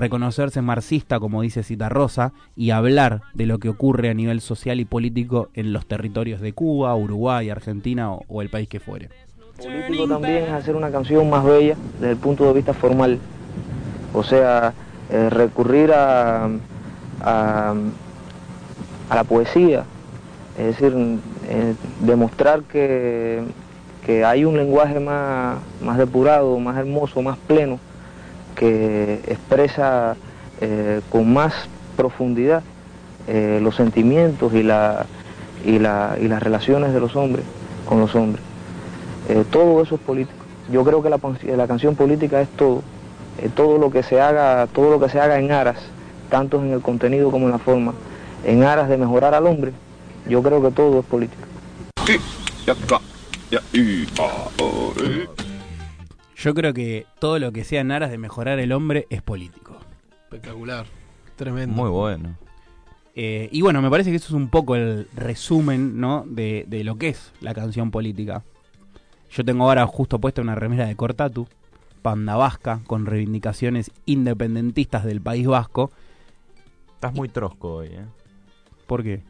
reconocerse 0.00 0.62
marxista, 0.62 1.20
como 1.20 1.42
dice 1.42 1.62
Cita 1.62 1.88
Rosa, 1.88 2.32
y 2.56 2.70
hablar 2.70 3.20
de 3.34 3.46
lo 3.46 3.58
que 3.58 3.68
ocurre 3.68 4.10
a 4.10 4.14
nivel 4.14 4.40
social 4.40 4.80
y 4.80 4.84
político 4.84 5.48
en 5.54 5.72
los 5.72 5.86
territorios 5.86 6.40
de 6.40 6.52
Cuba, 6.52 6.94
Uruguay, 6.96 7.50
Argentina 7.50 8.12
o, 8.12 8.24
o 8.26 8.42
el 8.42 8.48
país 8.48 8.68
que 8.68 8.80
fuere. 8.80 9.10
político 9.58 10.08
también 10.08 10.44
es 10.44 10.50
hacer 10.50 10.74
una 10.74 10.90
canción 10.90 11.28
más 11.28 11.44
bella 11.44 11.76
desde 12.00 12.12
el 12.12 12.16
punto 12.16 12.46
de 12.46 12.54
vista 12.54 12.72
formal. 12.72 13.18
O 14.12 14.22
sea, 14.24 14.72
eh, 15.10 15.28
recurrir 15.30 15.92
a, 15.92 16.48
a, 17.20 17.74
a 19.10 19.14
la 19.14 19.24
poesía, 19.24 19.84
es 20.58 20.66
decir, 20.66 20.92
eh, 21.48 21.74
demostrar 22.00 22.62
que, 22.62 23.42
que 24.04 24.24
hay 24.24 24.44
un 24.44 24.56
lenguaje 24.56 24.98
más, 24.98 25.58
más 25.82 25.98
depurado, 25.98 26.58
más 26.58 26.76
hermoso, 26.76 27.22
más 27.22 27.36
pleno, 27.38 27.78
que 28.60 29.14
expresa 29.26 30.16
eh, 30.60 31.00
con 31.08 31.32
más 31.32 31.54
profundidad 31.96 32.62
eh, 33.26 33.58
los 33.62 33.74
sentimientos 33.74 34.52
y, 34.52 34.62
la, 34.62 35.06
y, 35.64 35.78
la- 35.78 36.18
y 36.20 36.28
las 36.28 36.42
relaciones 36.42 36.92
de 36.92 37.00
los 37.00 37.16
hombres 37.16 37.44
con 37.86 38.00
los 38.00 38.14
hombres. 38.14 38.44
Eh, 39.30 39.44
todo 39.50 39.82
eso 39.82 39.94
es 39.94 40.00
político. 40.02 40.44
Yo 40.70 40.84
creo 40.84 41.02
que 41.02 41.08
la, 41.08 41.18
la 41.56 41.66
canción 41.66 41.96
política 41.96 42.40
es 42.42 42.48
todo. 42.50 42.82
Todo 43.54 43.78
lo 43.78 43.90
que 43.90 44.02
se 44.02 44.20
haga, 44.20 44.66
todo 44.66 44.90
lo 44.90 45.00
que 45.00 45.08
se 45.08 45.18
haga 45.18 45.38
en 45.38 45.50
aras, 45.52 45.78
tanto 46.28 46.60
en 46.62 46.72
el 46.72 46.82
contenido 46.82 47.30
como 47.30 47.46
en 47.46 47.52
la 47.52 47.58
forma, 47.58 47.94
en 48.44 48.62
aras 48.64 48.90
de 48.90 48.98
mejorar 48.98 49.32
al 49.34 49.46
hombre, 49.46 49.72
yo 50.28 50.42
creo 50.42 50.60
que 50.60 50.70
todo 50.70 51.00
es 51.00 51.06
política. 51.06 51.44
Yo 56.40 56.54
creo 56.54 56.72
que 56.72 57.06
todo 57.18 57.38
lo 57.38 57.52
que 57.52 57.64
sea 57.64 57.82
en 57.82 57.92
aras 57.92 58.10
de 58.10 58.16
mejorar 58.16 58.58
el 58.60 58.72
hombre 58.72 59.06
es 59.10 59.20
político. 59.20 59.78
Espectacular. 60.22 60.86
Tremendo. 61.36 61.76
Muy 61.76 61.90
bueno. 61.90 62.38
Eh, 63.14 63.50
y 63.52 63.60
bueno, 63.60 63.82
me 63.82 63.90
parece 63.90 64.08
que 64.10 64.16
eso 64.16 64.28
es 64.28 64.32
un 64.34 64.48
poco 64.48 64.74
el 64.74 65.06
resumen, 65.14 66.00
¿no? 66.00 66.24
De, 66.26 66.64
de 66.66 66.82
lo 66.82 66.96
que 66.96 67.10
es 67.10 67.32
la 67.40 67.52
canción 67.52 67.90
política. 67.90 68.42
Yo 69.30 69.44
tengo 69.44 69.64
ahora 69.64 69.86
justo 69.86 70.18
puesta 70.18 70.40
una 70.40 70.54
remera 70.54 70.86
de 70.86 70.96
Cortatu, 70.96 71.46
panda 72.00 72.36
vasca, 72.36 72.80
con 72.86 73.04
reivindicaciones 73.04 73.90
independentistas 74.06 75.04
del 75.04 75.20
País 75.20 75.46
Vasco. 75.46 75.90
Estás 76.94 77.12
muy 77.12 77.28
trosco 77.28 77.74
hoy, 77.74 77.88
¿eh? 77.88 78.06
¿Por 78.86 79.02
qué? 79.02 79.22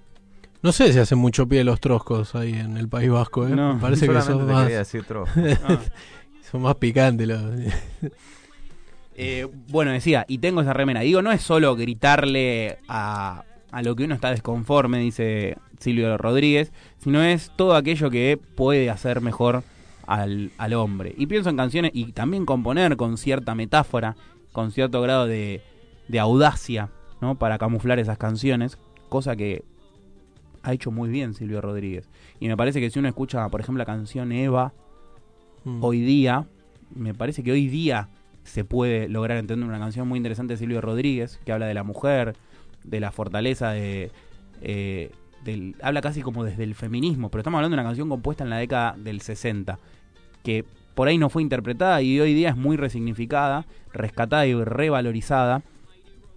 No 0.62 0.72
sé 0.72 0.92
si 0.92 0.98
hacen 0.98 1.18
mucho 1.18 1.48
pie 1.48 1.64
los 1.64 1.80
troscos 1.80 2.34
ahí 2.34 2.52
en 2.52 2.76
el 2.76 2.88
País 2.88 3.10
Vasco, 3.10 3.48
¿eh? 3.48 3.50
No, 3.50 3.74
Me 3.74 3.80
parece 3.80 4.06
que 4.06 4.20
son 4.22 4.46
más, 4.46 4.68
decir 4.68 5.04
trosco. 5.04 5.40
son 6.42 6.62
más 6.62 6.76
picantes 6.76 7.26
los... 7.26 7.42
Eh, 9.22 9.46
bueno, 9.68 9.90
decía, 9.90 10.24
y 10.28 10.38
tengo 10.38 10.62
esa 10.62 10.72
remera. 10.72 11.00
Digo, 11.00 11.20
no 11.20 11.30
es 11.30 11.42
solo 11.42 11.76
gritarle 11.76 12.78
a, 12.88 13.44
a 13.70 13.82
lo 13.82 13.94
que 13.94 14.04
uno 14.04 14.14
está 14.14 14.30
desconforme, 14.30 14.98
dice 14.98 15.58
Silvio 15.78 16.16
Rodríguez, 16.16 16.72
sino 16.96 17.22
es 17.22 17.52
todo 17.54 17.74
aquello 17.74 18.08
que 18.08 18.38
puede 18.54 18.88
hacer 18.88 19.20
mejor 19.20 19.62
al, 20.06 20.52
al 20.56 20.72
hombre. 20.72 21.14
Y 21.18 21.26
pienso 21.26 21.50
en 21.50 21.58
canciones 21.58 21.90
y 21.92 22.12
también 22.12 22.46
componer 22.46 22.96
con 22.96 23.18
cierta 23.18 23.54
metáfora, 23.54 24.16
con 24.52 24.72
cierto 24.72 25.02
grado 25.02 25.26
de, 25.26 25.60
de 26.08 26.18
audacia, 26.18 26.90
¿no? 27.20 27.34
Para 27.34 27.58
camuflar 27.58 27.98
esas 27.98 28.18
canciones, 28.18 28.78
cosa 29.08 29.36
que 29.36 29.64
ha 30.62 30.72
hecho 30.72 30.90
muy 30.90 31.08
bien 31.08 31.34
Silvio 31.34 31.60
Rodríguez. 31.60 32.08
Y 32.38 32.48
me 32.48 32.56
parece 32.56 32.80
que 32.80 32.90
si 32.90 32.98
uno 32.98 33.08
escucha, 33.08 33.48
por 33.48 33.60
ejemplo, 33.60 33.78
la 33.78 33.86
canción 33.86 34.32
Eva, 34.32 34.72
Mm. 35.64 35.82
hoy 35.82 36.00
día, 36.00 36.46
me 36.94 37.14
parece 37.14 37.42
que 37.42 37.52
hoy 37.52 37.68
día 37.68 38.08
se 38.44 38.64
puede 38.64 39.08
lograr 39.08 39.38
entender 39.38 39.68
una 39.68 39.78
canción 39.78 40.08
muy 40.08 40.16
interesante 40.16 40.54
de 40.54 40.58
Silvio 40.58 40.80
Rodríguez, 40.80 41.40
que 41.44 41.52
habla 41.52 41.66
de 41.66 41.74
la 41.74 41.82
mujer, 41.82 42.36
de 42.84 43.00
la 43.00 43.12
fortaleza 43.12 43.70
de... 43.70 44.10
eh, 44.62 45.10
del, 45.44 45.74
habla 45.82 46.02
casi 46.02 46.20
como 46.20 46.44
desde 46.44 46.64
el 46.64 46.74
feminismo, 46.74 47.30
pero 47.30 47.40
estamos 47.40 47.58
hablando 47.58 47.74
de 47.74 47.80
una 47.80 47.88
canción 47.88 48.10
compuesta 48.10 48.44
en 48.44 48.50
la 48.50 48.58
década 48.58 48.94
del 48.98 49.22
60, 49.22 49.78
que 50.42 50.64
por 50.94 51.08
ahí 51.08 51.16
no 51.16 51.30
fue 51.30 51.42
interpretada 51.42 52.02
y 52.02 52.20
hoy 52.20 52.34
día 52.34 52.50
es 52.50 52.56
muy 52.56 52.76
resignificada, 52.76 53.66
rescatada 53.92 54.46
y 54.46 54.54
revalorizada, 54.62 55.62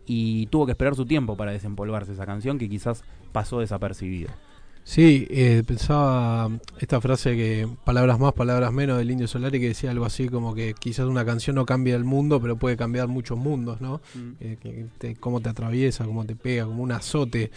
y 0.06 0.48
tuvo 0.48 0.66
que 0.66 0.72
esperar 0.74 0.96
su 0.96 1.06
tiempo 1.06 1.36
para 1.36 1.52
desempolvarse 1.52 2.14
esa 2.14 2.26
canción 2.26 2.58
que 2.58 2.70
quizás 2.70 3.04
pasó 3.32 3.60
desapercibida. 3.60 4.36
Sí, 4.86 5.28
eh, 5.30 5.64
pensaba 5.66 6.50
esta 6.78 7.00
frase 7.00 7.36
que 7.38 7.68
palabras 7.86 8.20
más, 8.20 8.34
palabras 8.34 8.74
menos 8.74 8.98
del 8.98 9.10
Indio 9.12 9.28
Solari 9.28 9.60
que 9.60 9.68
decía 9.70 9.92
algo 9.92 10.04
así 10.06 10.28
como 10.28 10.54
que 10.54 10.74
quizás 10.78 11.06
una 11.06 11.24
canción 11.24 11.56
no 11.56 11.66
cambia 11.66 11.96
el 11.96 12.04
mundo, 12.04 12.42
pero 12.42 12.58
puede 12.58 12.76
cambiar 12.76 13.08
muchos 13.08 13.38
mundos, 13.38 13.80
¿no? 13.80 14.02
Eh, 14.42 14.58
que 14.62 14.86
te- 14.98 15.16
cómo 15.16 15.40
te 15.40 15.48
atraviesa, 15.50 16.04
cómo 16.06 16.26
te 16.26 16.36
pega, 16.36 16.66
como 16.66 16.84
un 16.84 16.92
azote, 16.92 17.50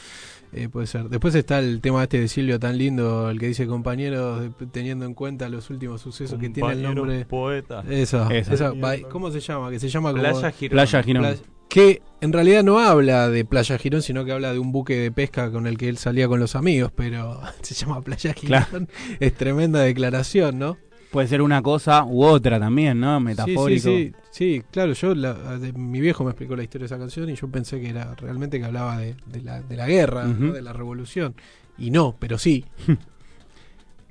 eh, 0.52 0.68
puede 0.68 0.86
ser. 0.86 1.08
Después 1.08 1.34
está 1.34 1.58
el 1.58 1.80
tema 1.80 2.04
este 2.04 2.20
de 2.20 2.28
Silvio 2.28 2.60
tan 2.60 2.78
lindo, 2.78 3.28
el 3.28 3.40
que 3.40 3.48
dice 3.48 3.66
compañeros, 3.66 4.40
de- 4.42 4.66
teniendo 4.66 5.04
en 5.04 5.14
cuenta 5.14 5.48
los 5.48 5.68
últimos 5.68 6.00
sucesos 6.00 6.38
que 6.38 6.48
tiene 6.48 6.72
el 6.74 6.82
nombre. 6.82 7.24
poeta. 7.24 7.82
Esa, 7.90 8.28
Esa. 8.34 8.72
¿cómo 9.10 9.32
se 9.32 9.40
llama? 9.40 9.70
Que 9.70 9.80
se 9.80 9.88
llama 9.88 10.10
como 10.10 10.22
Playa 10.22 10.50
Girón. 10.52 10.70
Playa 10.76 11.02
Girón. 11.02 11.22
Playa- 11.24 11.42
que 11.68 12.02
en 12.20 12.32
realidad 12.32 12.62
no 12.64 12.78
habla 12.78 13.28
de 13.28 13.44
Playa 13.44 13.76
Girón, 13.78 14.02
sino 14.02 14.24
que 14.24 14.32
habla 14.32 14.52
de 14.52 14.58
un 14.58 14.72
buque 14.72 14.96
de 14.96 15.10
pesca 15.12 15.50
con 15.50 15.66
el 15.66 15.76
que 15.76 15.88
él 15.88 15.98
salía 15.98 16.28
con 16.28 16.40
los 16.40 16.56
amigos, 16.56 16.92
pero 16.94 17.40
se 17.62 17.74
llama 17.74 18.00
Playa 18.02 18.32
Girón. 18.32 18.64
Claro. 18.68 18.86
Es 19.20 19.34
tremenda 19.34 19.80
declaración, 19.80 20.58
¿no? 20.58 20.76
Puede 21.10 21.28
ser 21.28 21.40
una 21.40 21.62
cosa 21.62 22.04
u 22.04 22.24
otra 22.24 22.58
también, 22.58 22.98
¿no? 23.00 23.20
Metafórico. 23.20 23.88
Sí, 23.88 24.12
sí, 24.12 24.12
sí, 24.30 24.54
sí, 24.56 24.62
claro, 24.70 24.92
yo, 24.92 25.14
la- 25.14 25.58
de- 25.58 25.72
mi 25.72 26.00
viejo 26.00 26.24
me 26.24 26.30
explicó 26.30 26.56
la 26.56 26.62
historia 26.62 26.82
de 26.82 26.86
esa 26.86 26.98
canción 26.98 27.30
y 27.30 27.34
yo 27.36 27.48
pensé 27.48 27.80
que 27.80 27.88
era 27.90 28.14
realmente 28.16 28.58
que 28.58 28.64
hablaba 28.64 28.98
de, 28.98 29.14
de 29.26 29.40
la, 29.42 29.62
de 29.62 29.76
la 29.76 29.86
guerra, 29.86 30.26
de 30.26 30.60
la 30.62 30.72
revolución. 30.72 31.34
Y 31.78 31.90
no, 31.90 32.16
pero 32.18 32.38
sí. 32.38 32.64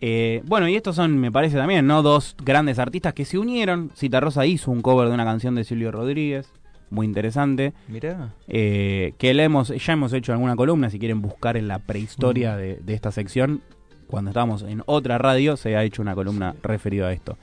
Eh, 0.02 0.42
bueno, 0.46 0.68
y 0.68 0.76
estos 0.76 0.98
son, 0.98 1.18
me 1.18 1.32
parece 1.32 1.56
también, 1.56 1.88
¿no? 1.88 2.04
Dos 2.04 2.36
grandes 2.44 2.80
artistas 2.80 3.14
que 3.14 3.26
se 3.26 3.38
unieron. 3.38 3.92
Cita 3.96 4.20
Rosa 4.20 4.46
hizo 4.46 4.70
un 4.70 4.82
cover 4.82 5.08
de 5.08 5.14
una 5.14 5.24
canción 5.24 5.56
de 5.56 5.64
Silvio 5.64 5.90
Rodríguez, 5.92 6.48
muy 6.96 7.06
interesante. 7.06 7.74
Mirá. 7.88 8.34
eh, 8.48 9.14
que 9.18 9.34
la 9.34 9.44
hemos, 9.44 9.68
ya 9.70 9.94
hemos 9.94 10.14
hecho 10.14 10.32
alguna 10.32 10.56
columna, 10.56 10.90
si 10.90 10.98
quieren 10.98 11.22
buscar 11.22 11.58
en 11.58 11.68
la 11.68 11.80
prehistoria 11.80 12.56
de, 12.58 12.78
de 12.78 12.94
esta 12.94 13.12
sección. 13.12 13.62
Cuando 14.08 14.32
estábamos 14.32 14.64
en 14.64 14.82
otra 14.86 15.18
radio, 15.18 15.58
se 15.58 15.76
ha 15.76 15.84
hecho 15.84 16.02
una 16.02 16.16
columna 16.16 16.56
referida 16.64 17.08
a 17.08 17.12
esto. 17.14 17.38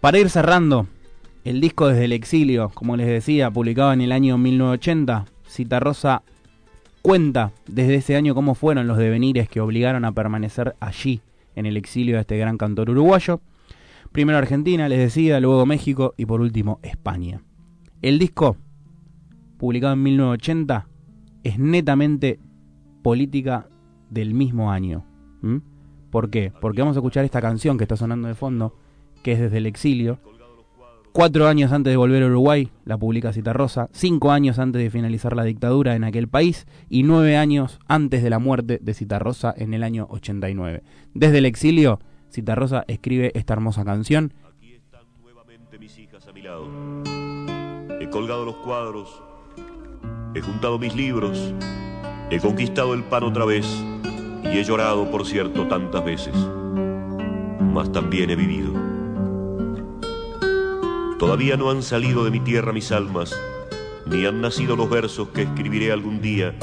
Para 0.00 0.18
ir 0.18 0.30
cerrando, 0.30 0.86
el 1.44 1.60
disco 1.60 1.88
Desde 1.88 2.04
el 2.04 2.12
Exilio, 2.12 2.70
como 2.74 2.96
les 2.96 3.06
decía, 3.06 3.50
publicado 3.50 3.92
en 3.92 4.00
el 4.00 4.12
año 4.12 4.38
1980, 4.38 5.26
Cita 5.46 5.80
Rosa 5.80 6.22
cuenta 7.02 7.52
desde 7.66 7.96
ese 7.96 8.16
año 8.16 8.34
cómo 8.34 8.54
fueron 8.54 8.86
los 8.86 8.98
devenires 8.98 9.48
que 9.48 9.60
obligaron 9.60 10.04
a 10.04 10.12
permanecer 10.12 10.74
allí, 10.78 11.20
en 11.56 11.66
el 11.66 11.76
exilio 11.76 12.16
de 12.16 12.20
este 12.20 12.38
gran 12.38 12.58
cantor 12.58 12.90
uruguayo. 12.90 13.40
Primero 14.12 14.38
Argentina, 14.38 14.88
les 14.88 14.98
decía, 14.98 15.40
luego 15.40 15.66
México 15.66 16.14
y 16.16 16.26
por 16.26 16.40
último 16.40 16.78
España. 16.82 17.40
El 18.02 18.18
disco, 18.18 18.56
publicado 19.58 19.92
en 19.92 20.02
1980, 20.02 20.88
es 21.44 21.58
netamente 21.58 22.40
política 23.02 23.68
del 24.10 24.34
mismo 24.34 24.70
año. 24.70 25.04
¿Por 26.10 26.30
qué? 26.30 26.52
Porque 26.60 26.80
vamos 26.80 26.96
a 26.96 27.00
escuchar 27.00 27.24
esta 27.24 27.40
canción 27.42 27.76
que 27.76 27.84
está 27.84 27.96
sonando 27.96 28.28
de 28.28 28.34
fondo, 28.34 28.74
que 29.22 29.32
es 29.32 29.40
desde 29.40 29.58
el 29.58 29.66
exilio. 29.66 30.18
Cuatro 31.12 31.48
años 31.48 31.72
antes 31.72 31.92
de 31.92 31.96
volver 31.96 32.22
a 32.22 32.26
Uruguay, 32.26 32.70
la 32.84 32.96
publica 32.96 33.32
Citarrosa. 33.32 33.88
Cinco 33.92 34.30
años 34.30 34.58
antes 34.58 34.80
de 34.80 34.90
finalizar 34.90 35.34
la 35.34 35.44
dictadura 35.44 35.96
en 35.96 36.04
aquel 36.04 36.28
país. 36.28 36.66
Y 36.88 37.02
nueve 37.02 37.36
años 37.36 37.80
antes 37.88 38.22
de 38.22 38.30
la 38.30 38.38
muerte 38.38 38.78
de 38.80 38.94
Citarrosa 38.94 39.52
en 39.56 39.74
el 39.74 39.82
año 39.82 40.06
89. 40.10 40.82
Desde 41.14 41.38
el 41.38 41.46
exilio, 41.46 41.98
Citarrosa 42.30 42.84
escribe 42.88 43.32
esta 43.34 43.54
hermosa 43.54 43.84
canción. 43.84 44.32
Aquí 44.48 44.74
están 44.74 45.06
nuevamente 45.20 45.78
mis 45.78 45.98
hijas 45.98 46.26
a 46.28 46.32
mi 46.32 46.42
lado. 46.42 46.68
He 48.00 48.08
colgado 48.10 48.44
los 48.44 48.56
cuadros, 48.56 49.22
he 50.38 50.40
juntado 50.40 50.78
mis 50.78 50.94
libros, 50.94 51.52
he 52.30 52.38
conquistado 52.38 52.94
el 52.94 53.02
pan 53.02 53.24
otra 53.24 53.44
vez 53.44 53.66
y 54.44 54.58
he 54.58 54.62
llorado, 54.62 55.10
por 55.10 55.26
cierto, 55.26 55.66
tantas 55.66 56.04
veces. 56.04 56.34
Mas 57.60 57.90
también 57.90 58.30
he 58.30 58.36
vivido. 58.36 58.72
Todavía 61.18 61.56
no 61.56 61.70
han 61.70 61.82
salido 61.82 62.24
de 62.24 62.30
mi 62.30 62.38
tierra 62.38 62.72
mis 62.72 62.92
almas, 62.92 63.36
ni 64.06 64.24
han 64.26 64.40
nacido 64.40 64.76
los 64.76 64.88
versos 64.88 65.28
que 65.28 65.42
escribiré 65.42 65.90
algún 65.90 66.20
día, 66.22 66.54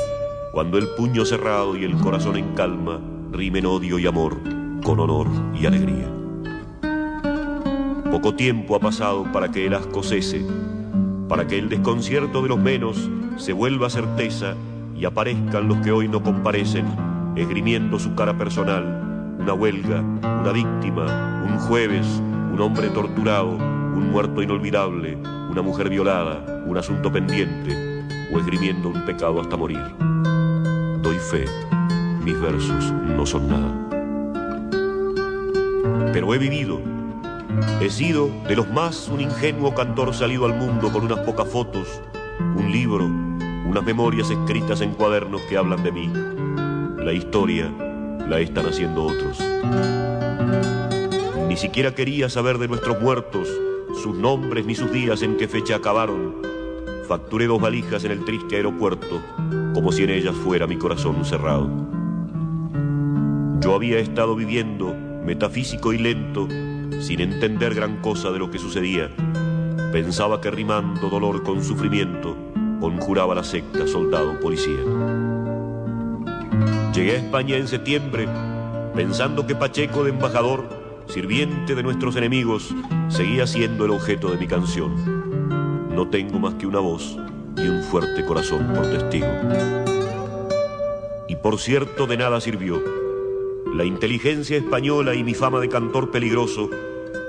cuando 0.53 0.77
el 0.77 0.87
puño 0.95 1.25
cerrado 1.25 1.75
y 1.75 1.83
el 1.83 1.97
corazón 1.97 2.37
en 2.37 2.53
calma 2.53 3.01
rimen 3.33 3.65
odio 3.65 3.99
y 3.99 4.07
amor 4.07 4.37
con 4.83 5.01
honor 5.01 5.27
y 5.53 5.65
alegría. 5.65 6.09
Poco 8.09 8.35
tiempo 8.35 8.77
ha 8.77 8.79
pasado 8.79 9.29
para 9.33 9.51
que 9.51 9.65
el 9.65 9.73
asco 9.73 10.01
cese, 10.01 10.45
para 11.27 11.45
que 11.45 11.57
el 11.57 11.67
desconcierto 11.67 12.41
de 12.41 12.47
los 12.47 12.57
menos 12.57 13.09
se 13.37 13.53
vuelva 13.53 13.89
certeza 13.89 14.55
y 14.95 15.05
aparezcan 15.05 15.67
los 15.67 15.77
que 15.79 15.91
hoy 15.91 16.07
no 16.07 16.23
comparecen, 16.23 16.85
esgrimiendo 17.35 17.99
su 17.99 18.15
cara 18.15 18.37
personal, 18.37 19.37
una 19.39 19.53
huelga, 19.53 20.01
una 20.01 20.51
víctima, 20.51 21.43
un 21.45 21.57
jueves, 21.59 22.05
un 22.53 22.61
hombre 22.61 22.89
torturado, 22.89 23.51
un 23.51 24.11
muerto 24.11 24.41
inolvidable, 24.41 25.17
una 25.49 25.61
mujer 25.61 25.89
violada, 25.89 26.63
un 26.65 26.77
asunto 26.77 27.11
pendiente, 27.11 28.03
o 28.33 28.39
esgrimiendo 28.39 28.89
un 28.89 29.05
pecado 29.05 29.41
hasta 29.41 29.57
morir. 29.57 29.83
Doy 31.01 31.17
fe, 31.17 31.45
mis 32.23 32.39
versos 32.39 32.91
no 32.91 33.25
son 33.25 33.47
nada. 33.49 33.71
Pero 36.13 36.33
he 36.33 36.37
vivido, 36.37 36.79
He 37.81 37.89
sido 37.89 38.29
de 38.47 38.55
los 38.55 38.69
más 38.69 39.07
un 39.07 39.21
ingenuo 39.21 39.73
cantor 39.73 40.13
salido 40.13 40.45
al 40.45 40.55
mundo 40.55 40.91
con 40.91 41.05
unas 41.05 41.19
pocas 41.19 41.47
fotos, 41.47 42.01
un 42.39 42.71
libro, 42.71 43.09
unas 43.75 43.85
memorias 43.87 44.29
escritas 44.29 44.79
en 44.79 44.93
cuadernos 44.93 45.41
que 45.41 45.57
hablan 45.57 45.83
de 45.83 45.91
mí. 45.91 46.09
La 47.03 47.11
historia 47.11 47.69
la 48.25 48.39
están 48.39 48.67
haciendo 48.67 49.03
otros. 49.03 49.37
Ni 51.49 51.57
siquiera 51.57 51.93
quería 51.93 52.29
saber 52.29 52.57
de 52.57 52.69
nuestros 52.69 53.01
muertos, 53.01 53.49
sus 54.01 54.15
nombres 54.15 54.65
ni 54.65 54.75
sus 54.75 54.93
días 54.93 55.21
en 55.23 55.35
qué 55.35 55.49
fecha 55.49 55.75
acabaron. 55.75 56.37
Facturé 57.05 57.47
dos 57.47 57.59
valijas 57.59 58.05
en 58.05 58.11
el 58.11 58.23
triste 58.23 58.55
aeropuerto, 58.55 59.21
como 59.73 59.91
si 59.91 60.03
en 60.03 60.11
ellas 60.11 60.35
fuera 60.35 60.67
mi 60.67 60.77
corazón 60.77 61.25
cerrado. 61.25 61.69
Yo 63.59 63.75
había 63.75 63.99
estado 63.99 64.37
viviendo, 64.37 64.95
metafísico 65.25 65.91
y 65.91 65.97
lento, 65.97 66.47
sin 67.01 67.19
entender 67.19 67.75
gran 67.75 67.97
cosa 67.97 68.31
de 68.31 68.39
lo 68.39 68.49
que 68.49 68.57
sucedía. 68.57 69.11
Pensaba 69.91 70.39
que 70.39 70.49
rimando 70.49 71.09
dolor 71.09 71.43
con 71.43 71.61
sufrimiento, 71.61 72.37
conjuraba 72.85 73.33
la 73.33 73.43
secta 73.43 73.87
soldado 73.87 74.39
policía. 74.39 74.77
Llegué 76.93 77.13
a 77.13 77.15
España 77.15 77.57
en 77.57 77.67
septiembre, 77.67 78.27
pensando 78.93 79.47
que 79.47 79.55
Pacheco 79.55 80.03
de 80.03 80.11
embajador, 80.11 80.69
sirviente 81.07 81.73
de 81.73 81.81
nuestros 81.81 82.15
enemigos, 82.15 82.75
seguía 83.07 83.47
siendo 83.47 83.85
el 83.85 83.91
objeto 83.91 84.29
de 84.29 84.37
mi 84.37 84.45
canción. 84.45 85.89
No 85.95 86.09
tengo 86.09 86.37
más 86.37 86.53
que 86.53 86.67
una 86.67 86.77
voz 86.77 87.17
y 87.57 87.67
un 87.67 87.81
fuerte 87.81 88.23
corazón 88.23 88.71
por 88.75 88.85
testigo. 88.91 89.33
Y 91.27 91.37
por 91.37 91.57
cierto, 91.57 92.05
de 92.05 92.17
nada 92.17 92.39
sirvió. 92.39 92.83
La 93.73 93.83
inteligencia 93.83 94.57
española 94.57 95.15
y 95.15 95.23
mi 95.23 95.33
fama 95.33 95.59
de 95.59 95.69
cantor 95.69 96.11
peligroso, 96.11 96.69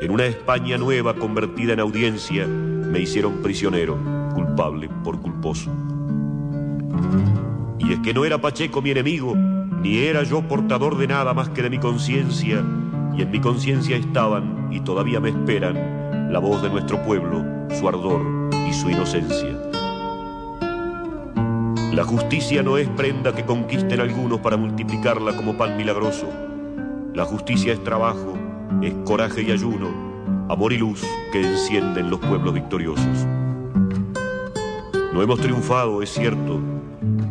en 0.03 0.11
una 0.11 0.27
España 0.27 0.77
nueva 0.77 1.14
convertida 1.14 1.73
en 1.73 1.81
audiencia, 1.81 2.47
me 2.47 3.01
hicieron 3.01 3.42
prisionero, 3.42 4.15
culpable 4.37 4.90
por 5.03 5.18
culposo. 5.20 5.70
Y 7.79 7.92
es 7.94 7.99
que 8.01 8.12
no 8.12 8.25
era 8.27 8.38
Pacheco 8.38 8.83
mi 8.83 8.90
enemigo, 8.90 9.35
ni 9.35 9.99
era 9.99 10.22
yo 10.25 10.42
portador 10.46 10.99
de 10.99 11.09
nada 11.09 11.33
más 11.33 11.49
que 11.49 11.62
de 11.62 11.70
mi 11.70 11.79
conciencia, 11.79 12.62
y 13.16 13.22
en 13.22 13.31
mi 13.31 13.40
conciencia 13.40 13.96
estaban, 13.96 14.68
y 14.70 14.81
todavía 14.81 15.20
me 15.20 15.31
esperan, 15.31 16.31
la 16.31 16.38
voz 16.38 16.61
de 16.62 16.68
nuestro 16.68 17.03
pueblo, 17.03 17.44
su 17.79 17.88
ardor 17.88 18.20
y 18.68 18.72
su 18.75 18.90
inocencia. 18.90 19.57
La 21.94 22.05
justicia 22.05 22.62
no 22.62 22.77
es 22.77 22.88
prenda 22.90 23.35
que 23.35 23.46
conquisten 23.46 24.01
algunos 24.01 24.40
para 24.40 24.59
multiplicarla 24.59 25.35
como 25.35 25.57
pan 25.57 25.79
milagroso. 25.79 26.29
La 27.14 27.25
justicia 27.25 27.72
es 27.72 27.83
trabajo, 27.83 28.35
es 28.83 28.92
coraje 29.07 29.42
y 29.42 29.51
ayuno, 29.51 29.88
amor 30.51 30.75
y 30.75 30.79
luz 30.79 31.03
que 31.33 31.40
encienden 31.40 32.11
los 32.11 32.20
pueblos 32.20 32.53
victoriosos. 32.53 33.27
No 35.16 35.22
hemos 35.22 35.40
triunfado, 35.40 36.02
es 36.02 36.11
cierto. 36.11 36.61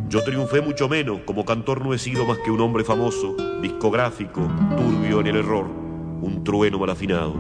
Yo 0.10 0.24
triunfé 0.24 0.60
mucho 0.60 0.90
menos, 0.90 1.20
como 1.24 1.46
cantor 1.46 1.86
no 1.86 1.94
he 1.94 2.00
sido 2.00 2.26
más 2.26 2.40
que 2.40 2.50
un 2.50 2.60
hombre 2.62 2.84
famoso, 2.84 3.36
discográfico, 3.62 4.42
turbio 4.76 5.20
en 5.20 5.28
el 5.28 5.36
error, 5.36 5.68
un 6.20 6.44
trueno 6.44 6.80
mal 6.80 6.90
afinado, 6.90 7.36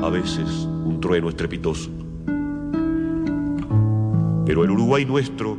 a 0.00 0.08
veces 0.08 0.46
un 0.84 1.00
trueno 1.00 1.28
estrepitoso. 1.28 1.90
Pero 4.46 4.62
el 4.62 4.70
Uruguay 4.70 5.04
nuestro 5.04 5.58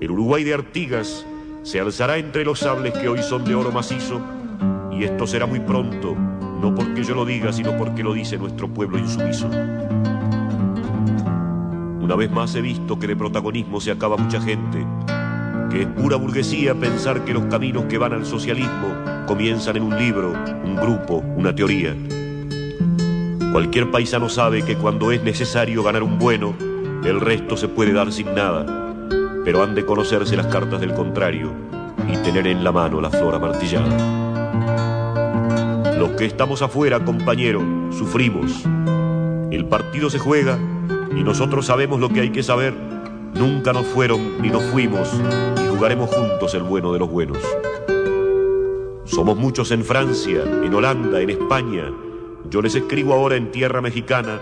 el 0.00 0.10
Uruguay 0.10 0.42
de 0.42 0.54
Artigas 0.54 1.26
se 1.62 1.80
alzará 1.80 2.16
entre 2.16 2.46
los 2.46 2.60
sables 2.60 2.94
que 2.94 3.10
hoy 3.10 3.22
son 3.22 3.44
de 3.44 3.54
oro 3.54 3.70
macizo, 3.70 4.22
y 4.90 5.04
esto 5.04 5.26
será 5.26 5.44
muy 5.44 5.60
pronto, 5.60 6.16
no 6.62 6.74
porque 6.74 7.04
yo 7.04 7.14
lo 7.14 7.26
diga, 7.26 7.52
sino 7.52 7.76
porque 7.76 8.02
lo 8.02 8.14
dice 8.14 8.38
nuestro 8.38 8.72
pueblo 8.72 8.96
insumiso. 8.96 9.50
Una 12.10 12.16
vez 12.16 12.30
más 12.32 12.52
he 12.56 12.60
visto 12.60 12.98
que 12.98 13.06
de 13.06 13.14
protagonismo 13.14 13.80
se 13.80 13.92
acaba 13.92 14.16
mucha 14.16 14.40
gente, 14.40 14.84
que 15.70 15.82
es 15.82 15.86
pura 15.86 16.16
burguesía 16.16 16.74
pensar 16.74 17.24
que 17.24 17.32
los 17.32 17.44
caminos 17.44 17.84
que 17.84 17.98
van 17.98 18.12
al 18.12 18.26
socialismo 18.26 18.96
comienzan 19.28 19.76
en 19.76 19.84
un 19.84 19.96
libro, 19.96 20.32
un 20.64 20.74
grupo, 20.74 21.22
una 21.36 21.54
teoría. 21.54 21.94
Cualquier 23.52 23.92
paisano 23.92 24.28
sabe 24.28 24.64
que 24.64 24.74
cuando 24.74 25.12
es 25.12 25.22
necesario 25.22 25.84
ganar 25.84 26.02
un 26.02 26.18
bueno, 26.18 26.52
el 27.04 27.20
resto 27.20 27.56
se 27.56 27.68
puede 27.68 27.92
dar 27.92 28.10
sin 28.10 28.34
nada 28.34 28.66
pero 29.44 29.62
han 29.62 29.76
de 29.76 29.86
conocerse 29.86 30.34
las 30.36 30.48
cartas 30.48 30.80
del 30.80 30.94
contrario 30.94 31.52
y 32.12 32.16
tener 32.24 32.48
en 32.48 32.64
la 32.64 32.72
mano 32.72 33.00
la 33.00 33.10
flor 33.10 33.36
amartillada. 33.36 33.86
Los 35.96 36.10
que 36.10 36.24
estamos 36.24 36.60
afuera, 36.60 37.04
compañero, 37.04 37.62
sufrimos. 37.92 38.64
El 39.52 39.66
partido 39.66 40.10
se 40.10 40.18
juega 40.18 40.58
y 41.16 41.22
nosotros 41.22 41.66
sabemos 41.66 42.00
lo 42.00 42.08
que 42.08 42.20
hay 42.20 42.30
que 42.30 42.42
saber. 42.42 42.74
Nunca 43.34 43.72
nos 43.72 43.86
fueron 43.86 44.40
ni 44.42 44.48
nos 44.48 44.62
fuimos 44.64 45.08
y 45.64 45.68
jugaremos 45.68 46.10
juntos 46.10 46.54
el 46.54 46.62
bueno 46.62 46.92
de 46.92 46.98
los 46.98 47.10
buenos. 47.10 47.38
Somos 49.04 49.36
muchos 49.36 49.70
en 49.72 49.84
Francia, 49.84 50.42
en 50.44 50.72
Holanda, 50.72 51.20
en 51.20 51.30
España. 51.30 51.92
Yo 52.48 52.62
les 52.62 52.74
escribo 52.74 53.14
ahora 53.14 53.36
en 53.36 53.50
tierra 53.50 53.80
mexicana, 53.80 54.40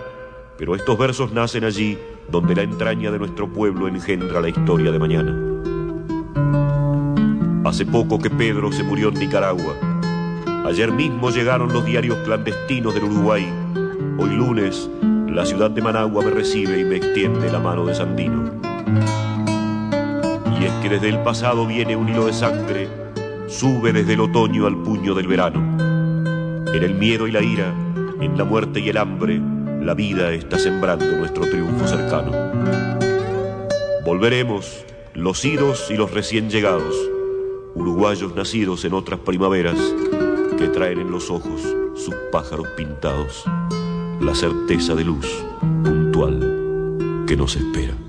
pero 0.57 0.75
estos 0.75 0.97
versos 0.97 1.31
nacen 1.31 1.63
allí 1.63 1.97
donde 2.29 2.55
la 2.55 2.63
entraña 2.63 3.11
de 3.11 3.19
nuestro 3.19 3.51
pueblo 3.51 3.87
engendra 3.87 4.41
la 4.41 4.49
historia 4.49 4.91
de 4.91 4.99
mañana. 4.99 5.35
Hace 7.65 7.85
poco 7.85 8.19
que 8.19 8.29
Pedro 8.29 8.71
se 8.71 8.83
murió 8.83 9.09
en 9.09 9.15
Nicaragua. 9.15 9.75
Ayer 10.65 10.91
mismo 10.91 11.29
llegaron 11.29 11.71
los 11.73 11.85
diarios 11.85 12.17
clandestinos 12.25 12.93
del 12.93 13.05
Uruguay. 13.05 13.47
Hoy 14.17 14.29
lunes, 14.29 14.89
la 15.31 15.45
ciudad 15.45 15.71
de 15.71 15.81
Managua 15.81 16.23
me 16.23 16.31
recibe 16.31 16.79
y 16.79 16.83
me 16.83 16.97
extiende 16.97 17.51
la 17.51 17.59
mano 17.59 17.85
de 17.85 17.95
Sandino. 17.95 18.51
Y 20.59 20.65
es 20.65 20.71
que 20.81 20.89
desde 20.89 21.09
el 21.09 21.19
pasado 21.19 21.65
viene 21.65 21.95
un 21.95 22.09
hilo 22.09 22.25
de 22.25 22.33
sangre, 22.33 22.87
sube 23.47 23.93
desde 23.93 24.13
el 24.13 24.21
otoño 24.21 24.65
al 24.65 24.77
puño 24.77 25.13
del 25.13 25.27
verano. 25.27 25.59
En 26.73 26.83
el 26.83 26.95
miedo 26.95 27.27
y 27.27 27.31
la 27.31 27.41
ira, 27.41 27.73
en 28.19 28.37
la 28.37 28.43
muerte 28.43 28.79
y 28.79 28.89
el 28.89 28.97
hambre, 28.97 29.41
la 29.81 29.93
vida 29.93 30.31
está 30.31 30.59
sembrando 30.59 31.05
nuestro 31.17 31.43
triunfo 31.49 31.87
cercano. 31.87 32.31
Volveremos, 34.05 34.85
los 35.13 35.43
idos 35.45 35.89
y 35.89 35.95
los 35.95 36.11
recién 36.11 36.49
llegados, 36.49 36.95
uruguayos 37.75 38.35
nacidos 38.35 38.83
en 38.85 38.93
otras 38.93 39.19
primaveras, 39.19 39.77
que 40.57 40.67
traen 40.67 40.99
en 40.99 41.11
los 41.11 41.29
ojos 41.29 41.61
sus 41.95 42.15
pájaros 42.31 42.67
pintados, 42.75 43.45
la 44.21 44.35
certeza 44.35 44.95
de 44.95 45.03
luz 45.03 45.25
puntual 45.83 47.25
que 47.27 47.35
nos 47.35 47.55
espera. 47.55 48.08